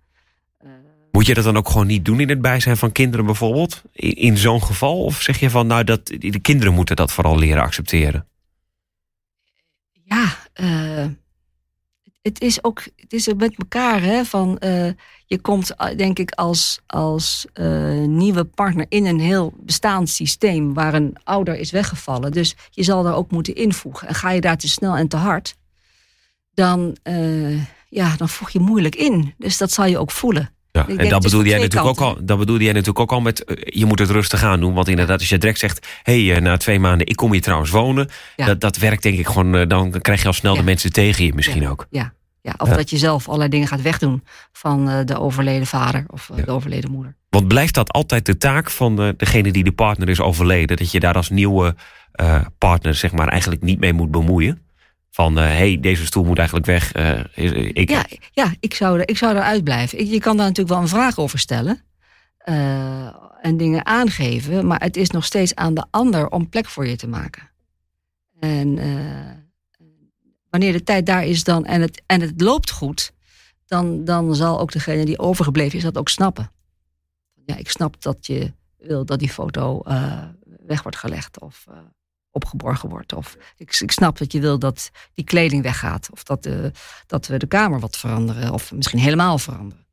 Moet 1.11 1.27
je 1.27 1.35
dat 1.35 1.45
dan 1.45 1.57
ook 1.57 1.69
gewoon 1.69 1.87
niet 1.87 2.05
doen 2.05 2.21
in 2.21 2.29
het 2.29 2.41
bijzijn 2.41 2.77
van 2.77 2.93
kinderen 2.93 3.27
bijvoorbeeld? 3.27 3.83
In, 3.93 4.15
in 4.15 4.37
zo'n 4.37 4.63
geval? 4.63 5.05
Of 5.05 5.23
zeg 5.23 5.41
je 5.41 5.51
van 5.51 5.67
nou, 5.67 5.85
dat, 5.85 6.07
de 6.07 6.39
kinderen 6.39 6.75
moeten 6.75 6.97
dat 6.97 7.13
vooral 7.13 7.39
leren 7.39 7.63
accepteren? 7.63 8.27
Ja, 10.05 10.37
eh, 10.53 11.07
het 12.29 12.41
is 12.41 12.65
ook 12.65 12.83
het 12.97 13.13
is 13.13 13.31
ook 13.31 13.39
met 13.39 13.55
elkaar. 13.57 14.03
Hè, 14.03 14.25
van, 14.25 14.59
eh, 14.59 14.87
je 15.27 15.39
komt, 15.41 15.77
eh, 15.77 15.97
denk 15.97 16.19
ik, 16.19 16.31
als, 16.31 16.81
als 16.87 17.47
eh, 17.53 17.67
nieuwe 18.07 18.45
partner 18.45 18.87
in 18.89 19.07
een 19.07 19.21
heel 19.21 19.53
bestaand 19.57 20.09
systeem 20.09 20.75
waar 20.75 20.95
een 20.95 21.17
ouder 21.25 21.59
is 21.59 21.71
weggevallen. 21.71 22.33
Dus 22.33 22.57
je 22.71 22.83
zal 22.83 23.03
daar 23.03 23.15
ook 23.15 23.31
moeten 23.31 23.55
invoegen. 23.55 24.09
En 24.09 24.15
ga 24.15 24.31
je 24.31 24.41
daar 24.41 24.57
te 24.57 24.69
snel 24.69 24.97
en 24.97 25.09
te 25.09 25.17
hard, 25.17 25.57
dan, 26.55 26.97
ja, 27.89 28.17
dan 28.17 28.29
voeg 28.29 28.51
je 28.51 28.61
moeilijk 28.61 28.95
in. 28.95 29.35
Dus 29.39 29.57
dat 29.59 29.73
zal 29.73 29.87
je 29.87 29.99
ook 29.99 30.11
voelen. 30.11 30.51
Ja, 30.73 30.89
en 30.89 31.09
dat 31.09 31.23
bedoelde, 31.23 31.49
jij 31.49 31.59
natuurlijk 31.59 32.01
ook 32.01 32.01
al, 32.01 32.17
dat 32.25 32.39
bedoelde 32.39 32.65
jij 32.65 32.73
natuurlijk 32.73 32.99
ook 32.99 33.13
al 33.13 33.21
met 33.21 33.45
je 33.65 33.85
moet 33.85 33.99
het 33.99 34.11
rustig 34.11 34.43
aan 34.43 34.61
doen. 34.61 34.75
Want 34.75 34.89
inderdaad, 34.89 35.19
als 35.19 35.29
je 35.29 35.39
direct 35.39 35.59
zegt, 35.59 35.87
hé, 36.03 36.27
hey, 36.27 36.41
na 36.41 36.57
twee 36.57 36.79
maanden, 36.79 37.07
ik 37.07 37.17
kom 37.17 37.33
hier 37.33 37.43
trouwens 37.43 37.71
wonen. 37.71 38.09
Ja. 38.37 38.47
Dat, 38.47 38.61
dat 38.61 38.77
werkt 38.77 39.03
denk 39.03 39.19
ik 39.19 39.27
gewoon, 39.27 39.69
dan 39.69 39.91
krijg 40.01 40.21
je 40.21 40.27
al 40.27 40.33
snel 40.33 40.53
Ja. 40.53 40.59
de 40.59 40.65
mensen 40.65 40.93
tegen 40.93 41.25
je 41.25 41.35
misschien 41.35 41.69
ook. 41.69 41.87
Ja, 41.91 42.13
ja, 42.49 42.55
of 42.59 42.69
Ja. 42.69 42.77
dat 42.77 42.91
je 42.91 42.97
zelf 42.99 43.27
allerlei 43.27 43.51
dingen 43.51 43.69
gaat 43.69 43.83
wegdoen 43.83 44.23
van 44.53 44.89
eh, 44.89 45.05
de 45.05 45.19
overleden 45.19 45.67
vader 45.67 46.05
of 46.09 46.31
eh, 46.31 46.37
Ja. 46.39 46.45
de 46.45 46.51
overleden 46.51 46.91
moeder. 46.91 47.17
Want 47.31 47.49
blijft 47.49 47.75
dat 47.75 47.93
altijd 47.93 48.27
de 48.27 48.37
taak 48.37 48.71
van 48.71 49.03
eh, 49.03 49.09
degene 49.17 49.51
die 49.53 49.65
de 49.65 49.73
partner 49.73 50.09
is 50.09 50.21
overleden? 50.21 50.77
Dat 50.77 50.91
je 50.91 51.01
daar 51.01 51.15
als 51.15 51.31
nieuwe 51.31 51.75
partner 52.59 52.95
zeg 52.95 53.13
maar 53.13 53.29
eigenlijk 53.29 53.63
niet 53.63 53.79
mee 53.81 53.93
moet 53.93 54.11
bemoeien? 54.11 54.63
Van, 55.11 55.37
hé, 55.37 55.43
hey, 55.45 55.79
deze 55.81 56.07
stoel 56.07 56.25
moet 56.25 56.39
eigenlijk 56.39 56.67
weg. 56.67 56.93
ik, 57.75 57.91
Ja, 57.91 58.05
ja 58.33 58.53
ik, 58.61 58.75
zou 58.75 58.99
er, 58.99 59.09
ik 59.09 59.17
zou 59.19 59.37
eruit 59.37 59.65
blijven. 59.65 59.99
Ik- 59.99 60.07
je 60.11 60.21
kan 60.21 60.37
daar 60.37 60.47
natuurlijk 60.47 60.75
wel 60.75 60.83
een 60.83 60.89
vraag 60.89 61.19
over 61.19 61.39
stellen. 61.39 61.83
en 63.43 63.57
dingen 63.57 63.87
aangeven. 63.87 64.67
Maar 64.67 64.81
het 64.81 64.97
is 64.97 65.11
nog 65.11 65.25
steeds 65.25 65.55
aan 65.55 65.75
de 65.75 65.85
ander 65.91 66.29
om 66.29 66.49
plek 66.49 66.67
voor 66.69 66.87
je 66.87 66.97
te 66.97 67.09
maken. 67.09 67.51
En 68.41 68.79
wanneer 70.51 70.73
de 70.73 70.83
tijd 70.83 71.07
daar 71.07 71.25
is 71.25 71.45
dan, 71.45 71.65
en, 71.65 71.81
het, 71.81 72.03
en 72.07 72.21
het 72.21 72.41
loopt 72.41 72.71
goed... 72.71 73.13
Dan, 73.67 74.05
dan 74.05 74.35
zal 74.35 74.61
ook 74.61 74.73
degene 74.73 75.05
die 75.05 75.19
overgebleven 75.19 75.79
is 75.79 75.85
dat 75.85 75.99
ook 75.99 76.09
snappen. 76.09 76.51
Ja, 77.45 77.57
ik 77.57 77.71
snap 77.71 78.03
dat 78.03 78.27
je 78.27 78.53
wil 78.77 79.05
dat 79.05 79.19
die 79.19 79.31
foto 79.31 79.81
eh, 79.83 80.23
weg 80.67 80.83
wordt 80.83 80.99
gelegd. 80.99 81.41
Of 81.41 81.65
eh, 81.69 81.77
opgeborgen 82.31 82.89
wordt. 82.89 83.13
Of 83.13 83.37
ik, 83.57 83.81
ik 83.81 83.91
snap 83.91 84.19
dat 84.19 84.33
je 84.33 84.41
wil 84.41 84.59
dat 84.59 84.91
die 85.15 85.25
kleding 85.25 85.63
weggaat. 85.63 86.09
Of 86.13 86.23
dat, 86.23 86.49
dat 87.07 87.27
we 87.27 87.37
de 87.37 87.47
kamer 87.47 87.81
wat 87.81 87.97
veranderen. 87.97 88.53
Of 88.53 88.73
misschien 88.73 88.99
helemaal 88.99 89.39
veranderen. 89.39 89.87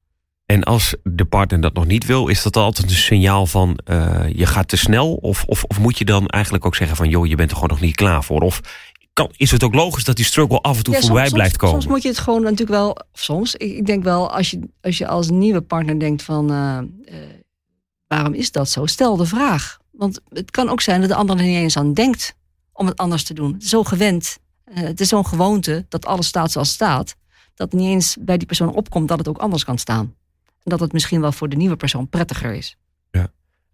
En 0.46 0.63
als 0.63 0.96
de 1.04 1.26
partner 1.26 1.62
dat 1.62 1.74
nog 1.74 1.86
niet 1.86 2.06
wil, 2.06 2.28
is 2.28 2.44
dat 2.44 2.56
altijd 2.56 2.89
een 2.89 2.96
signaal 2.96 3.46
van 3.46 3.80
eh, 3.84 4.26
je 4.36 4.46
gaat 4.46 4.68
te 4.68 4.78
snel? 4.78 5.13
Of, 5.13 5.44
of, 5.44 5.63
of 5.63 5.80
moet 5.80 5.98
je 5.98 6.06
dan 6.06 6.28
eigenlijk 6.28 6.65
ook 6.65 6.76
zeggen 6.76 6.98
van 6.98 7.10
joh, 7.10 7.26
je 7.26 7.36
bent 7.36 7.50
er 7.50 7.56
gewoon 7.56 7.72
nog 7.72 7.82
niet 7.82 7.96
klaar 7.96 8.24
voor? 8.24 8.41
Of 8.41 8.62
kan, 9.15 9.30
is 9.38 9.51
het 9.51 9.63
ook 9.63 9.73
logisch 9.73 10.04
dat 10.04 10.15
die 10.15 10.25
struggle 10.25 10.62
af 10.62 10.78
en 10.78 10.84
toe 10.84 10.93
Ja, 10.93 10.99
voorbij 10.99 11.21
soms, 11.21 11.34
blijft 11.34 11.58
komen? 11.58 11.82
Soms 11.82 11.93
moet 11.93 12.01
je 12.01 12.08
het 12.10 12.17
gewoon 12.17 12.41
natuurlijk 12.41 12.69
wel. 12.69 12.89
Of 12.91 13.06
soms. 13.21 13.56
Ik, 13.56 13.71
ik 13.78 13.86
denk 13.86 14.04
wel, 14.04 14.32
als 14.32 14.51
je, 14.51 14.60
als 14.82 14.97
je 14.97 15.08
als 15.08 15.30
nieuwe 15.30 15.62
partner 15.62 15.99
denkt 15.99 16.23
van. 16.23 16.51
eh, 16.51 16.78
eh, 16.78 17.30
waarom 18.08 18.34
is 18.34 18.51
dat 18.51 18.69
zo? 18.69 18.86
Stel 18.86 19.15
de 19.17 19.25
vraag. 19.25 19.78
Want 19.91 20.19
het 20.30 20.51
kan 20.51 20.69
ook 20.69 20.82
zijn 20.82 20.99
dat 20.99 21.10
de 21.10 21.15
ander 21.15 21.38
er 21.38 21.43
niet 21.43 21.56
eens 21.58 21.78
aan 21.78 21.93
denkt 21.93 22.36
om 22.73 22.86
het 22.86 22.97
anders 22.97 23.23
te 23.23 23.34
doen. 23.34 23.54
Het 23.54 23.63
is 23.63 23.69
zo 23.69 23.84
gewend. 23.84 24.38
eh, 24.65 24.84
het 24.84 24.99
is 25.01 25.08
zo'n 25.08 25.25
gewoonte 25.25 25.86
dat 25.89 26.06
alles 26.06 26.28
staat 26.28 26.51
zoals 26.51 26.67
het 26.67 26.75
staat. 26.75 27.15
Dat 27.56 27.71
het 27.71 27.80
niet 27.82 27.89
eens 27.89 28.17
bij 28.19 28.38
die 28.38 28.47
persoon 28.47 28.73
opkomt 28.73 29.08
dat 29.08 29.17
het 29.17 29.28
ook 29.28 29.38
anders 29.38 29.63
kan 29.65 29.78
staan. 29.78 30.15
En 30.45 30.71
dat 30.71 30.80
het 30.80 30.93
misschien 30.93 31.21
wel 31.21 31.32
voor 31.32 31.49
de 31.49 31.56
nieuwe 31.56 31.75
persoon 31.75 32.10
prettiger 32.10 32.54
is. 32.54 32.78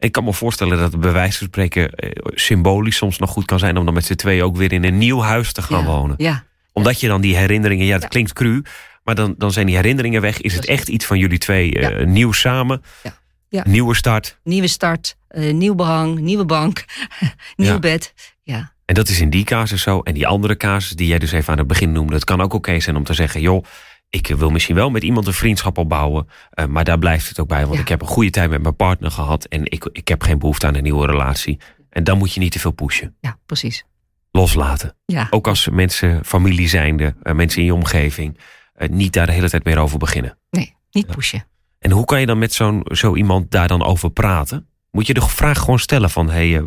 Ik 0.02 0.12
kan 0.12 0.24
me 0.24 0.34
voorstellen 0.34 0.78
dat 0.78 0.92
het 0.92 1.02
bij 1.02 1.12
wijze 1.12 1.38
van 1.38 1.48
spreken 1.48 1.92
eh, 1.92 2.10
symbolisch 2.24 2.96
soms 2.96 3.18
nog 3.18 3.30
goed 3.30 3.46
kan 3.46 3.60
zijn 3.60 3.78
om 3.78 3.86
dan 3.86 3.94
met 3.94 4.06
z'n 4.06 4.16
tweeën 4.16 4.44
ook 4.44 4.56
weer 4.58 4.72
in 4.72 4.84
een 4.84 4.98
nieuw 4.98 5.22
huis 5.22 5.54
te 5.54 5.62
gaan 5.62 5.80
ja. 5.80 5.86
wonen. 5.86 6.16
Ja, 6.18 6.44
Omdat 6.74 7.00
je 7.00 7.08
dan 7.08 7.22
die 7.22 7.36
herinneringen, 7.36 7.86
ja, 7.86 7.94
het 7.94 8.02
Ja. 8.02 8.08
klinkt 8.08 8.34
cru, 8.34 8.62
maar 9.04 9.16
dan, 9.16 9.36
dan 9.38 9.52
zijn 9.52 9.66
die 9.66 9.76
herinneringen 9.76 10.22
weg. 10.22 10.42
Is 10.42 10.54
het 10.54 10.66
echt 10.66 10.88
iets 10.88 11.06
van 11.06 11.18
jullie 11.20 11.38
twee 11.38 11.80
eh, 11.80 12.06
nieuw 12.06 12.32
samen? 12.32 12.82
Ja. 13.04 13.20
Ja. 13.50 13.64
Nieuwe 13.68 13.96
start. 13.96 14.40
nieuwe 14.44 14.68
start, 14.68 15.16
eh, 15.28 15.54
nieuw 15.54 15.76
behang, 15.76 16.20
nieuwe 16.20 16.46
bank, 16.46 16.86
nieuw 17.56 17.80
bed. 17.80 18.14
Ja, 18.44 18.74
En 18.86 18.96
dat 18.96 19.08
is 19.10 19.20
in 19.22 19.30
die 19.30 19.44
casus 19.44 19.82
zo. 19.82 20.00
En 20.00 20.14
die 20.14 20.28
andere 20.28 20.58
casus 20.58 20.92
die 20.92 21.08
jij 21.08 21.20
dus 21.20 21.32
even 21.32 21.52
aan 21.52 21.58
het 21.60 21.68
begin 21.68 21.92
noemde, 21.92 22.14
het 22.14 22.24
kan 22.24 22.42
ook 22.42 22.54
oké 22.54 22.80
zijn 22.80 22.96
om 22.96 23.04
te 23.04 23.14
zeggen, 23.14 23.42
joh, 23.42 23.66
ik 24.12 24.28
wil 24.28 24.50
misschien 24.50 24.76
wel 24.76 24.90
met 24.90 25.04
iemand 25.04 25.28
een 25.28 25.34
vriendschap 25.34 25.78
opbouwen, 25.78 26.28
eh, 26.50 26.66
maar 26.66 26.84
daar 26.84 27.00
blijft 27.00 27.30
het 27.30 27.40
ook 27.40 27.48
bij, 27.48 27.62
want 27.64 27.76
Ja. 27.76 27.82
ik 27.82 27.88
heb 27.88 28.02
een 28.02 28.08
goede 28.08 28.30
tijd 28.30 28.50
met 28.50 28.62
mijn 28.62 28.76
partner 28.76 29.12
gehad 29.12 29.46
en 29.46 29.66
ik, 29.72 29.90
ik 29.92 30.08
heb 30.08 30.24
geen 30.24 30.40
behoefte 30.40 30.68
aan 30.68 30.76
een 30.76 30.84
nieuwe 30.84 31.06
relatie. 31.06 31.60
En 31.90 32.04
dan 32.04 32.18
moet 32.18 32.34
je 32.34 32.40
niet 32.40 32.52
te 32.52 32.60
veel 32.60 32.72
pushen. 32.72 33.16
ja 33.20 33.38
precies. 33.46 33.86
Loslaten. 34.32 34.96
Ja. 35.06 35.28
Ook 35.30 35.48
als 35.48 35.70
mensen 35.70 36.26
familie 36.26 36.68
zijnde, 36.68 37.16
eh, 37.24 37.34
mensen 37.34 37.60
in 37.60 37.66
je 37.66 37.74
omgeving, 37.74 38.38
eh, 38.74 38.90
niet 38.90 39.14
daar 39.14 39.26
de 39.26 39.32
hele 39.32 39.50
tijd 39.50 39.64
meer 39.64 39.78
over 39.78 39.98
beginnen. 39.98 40.38
Nee, 40.50 40.76
niet 40.92 41.08
pushen. 41.08 41.46
En 41.80 41.92
hoe 41.92 42.06
kan 42.06 42.20
je 42.20 42.26
dan 42.26 42.40
met 42.40 42.54
zo'n 42.54 42.86
zo 42.92 43.16
iemand 43.16 43.52
daar 43.52 43.68
dan 43.68 43.84
over 43.84 44.12
praten? 44.12 44.68
Moet 44.92 45.08
je 45.08 45.14
de 45.14 45.22
vraag 45.22 45.60
gewoon 45.60 45.80
stellen 45.80 46.10
van... 46.10 46.30
hé, 46.30 46.52
hey, 46.52 46.64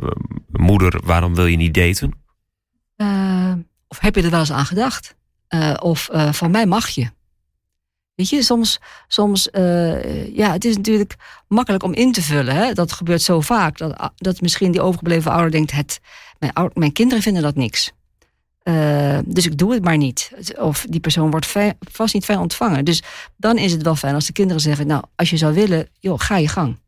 moeder, 0.50 1.00
waarom 1.04 1.34
wil 1.34 1.46
je 1.46 1.56
niet 1.56 1.74
daten? 1.74 2.12
Uh, 2.96 3.52
of 3.88 3.98
heb 4.00 4.14
je 4.14 4.22
er 4.22 4.30
wel 4.30 4.40
eens 4.40 4.52
aan 4.52 4.66
gedacht? 4.66 5.16
Uh, 5.48 5.74
of 5.80 6.08
uh, 6.12 6.32
van 6.32 6.50
mij 6.50 6.66
mag 6.66 6.88
je. 6.88 7.10
Weet 8.14 8.28
je, 8.28 8.42
soms, 8.42 8.80
soms 9.08 9.48
ja, 10.32 10.52
het 10.52 10.64
is 10.64 10.76
natuurlijk 10.76 11.14
makkelijk 11.48 11.82
om 11.82 11.92
in 11.92 12.12
te 12.12 12.22
vullen. 12.22 12.54
Hè? 12.54 12.72
Dat 12.72 12.92
gebeurt 12.92 13.22
zo 13.22 13.40
vaak. 13.40 13.78
Dat, 13.78 14.12
dat 14.16 14.40
misschien 14.40 14.70
die 14.72 14.80
overgebleven 14.80 15.30
ouder 15.30 15.50
denkt, 15.50 15.70
het, 15.72 16.00
mijn, 16.38 16.52
ouder, 16.52 16.78
mijn 16.78 16.92
kinderen 16.92 17.22
vinden 17.22 17.42
dat 17.42 17.54
niks. 17.54 17.92
dus 19.24 19.46
ik 19.46 19.58
doe 19.58 19.72
het 19.72 19.84
maar 19.84 19.96
niet. 19.96 20.30
Of 20.58 20.86
die 20.88 21.00
persoon 21.00 21.30
wordt 21.30 21.46
fijn, 21.46 21.76
vast 21.90 22.14
niet 22.14 22.24
fijn 22.24 22.38
ontvangen. 22.38 22.84
Dus 22.84 23.02
dan 23.36 23.58
is 23.58 23.72
het 23.72 23.82
wel 23.82 23.96
fijn 23.96 24.14
als 24.14 24.26
de 24.26 24.32
kinderen 24.32 24.62
zeggen, 24.62 24.86
nou, 24.86 25.02
als 25.16 25.30
je 25.30 25.36
zou 25.36 25.54
willen, 25.54 25.88
joh, 26.00 26.20
ga 26.20 26.36
je 26.36 26.48
gang. 26.48 26.78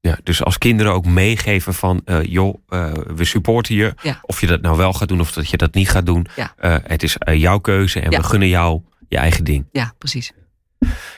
Ja, 0.00 0.18
dus 0.22 0.42
als 0.44 0.58
kinderen 0.58 0.92
ook 0.92 1.06
meegeven 1.06 1.74
van, 1.74 2.00
uh, 2.06 2.22
joh, 2.22 2.54
uh, 2.68 2.92
we 2.92 3.24
supporten 3.24 3.74
je. 3.74 3.94
Ja. 4.02 4.18
Of 4.22 4.40
je 4.40 4.46
dat 4.46 4.60
nou 4.60 4.76
wel 4.76 4.92
gaat 4.92 5.08
doen 5.08 5.20
of 5.20 5.32
dat 5.32 5.50
je 5.50 5.56
dat 5.56 5.74
niet 5.74 5.88
gaat 5.88 6.06
doen. 6.06 6.26
Ja. 6.36 6.54
Het 6.86 7.02
is 7.02 7.16
jouw 7.24 7.58
keuze 7.58 8.00
en 8.00 8.10
Ja. 8.10 8.18
we 8.18 8.24
gunnen 8.24 8.48
jou 8.48 8.80
je 9.08 9.16
eigen 9.16 9.44
ding. 9.44 9.66
Ja, 9.72 9.92
precies. 9.98 10.32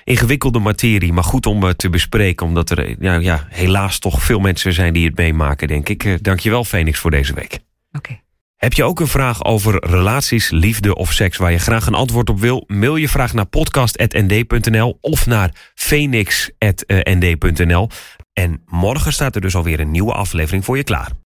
Ingewikkelde 0.06 0.58
materie, 0.58 1.12
maar 1.12 1.24
goed 1.24 1.46
om 1.46 1.74
te 1.74 1.90
bespreken. 1.90 2.46
Omdat 2.46 2.70
er 2.70 3.02
ja, 3.02 3.14
ja, 3.14 3.46
helaas 3.48 3.98
toch 3.98 4.22
veel 4.22 4.40
mensen 4.40 4.72
zijn 4.72 4.92
die 4.92 5.06
het 5.06 5.16
meemaken, 5.16 5.68
denk 5.68 5.88
ik. 5.88 6.24
Dankjewel, 6.24 6.64
Phoenix, 6.64 6.98
voor 6.98 7.10
deze 7.10 7.34
week. 7.34 7.58
Oké. 7.92 8.20
Heb 8.56 8.72
je 8.72 8.84
ook 8.84 9.00
een 9.00 9.06
vraag 9.06 9.44
over 9.44 9.86
relaties, 9.86 10.50
liefde 10.50 10.94
of 10.94 11.12
seks 11.12 11.36
waar 11.36 11.52
je 11.52 11.58
graag 11.58 11.86
een 11.86 11.94
antwoord 11.94 12.30
op 12.30 12.40
wil? 12.40 12.64
Mail 12.66 12.96
je 12.96 13.08
vraag 13.08 13.32
naar 13.32 13.46
podcast.nd.nl 13.46 14.98
of 15.00 15.26
naar 15.26 15.70
phoenix.nd.nl. 15.74 17.88
En 18.32 18.62
morgen 18.66 19.12
staat 19.12 19.34
er 19.34 19.40
dus 19.40 19.54
alweer 19.54 19.80
een 19.80 19.90
nieuwe 19.90 20.12
aflevering 20.12 20.64
voor 20.64 20.76
je 20.76 20.84
klaar. 20.84 21.10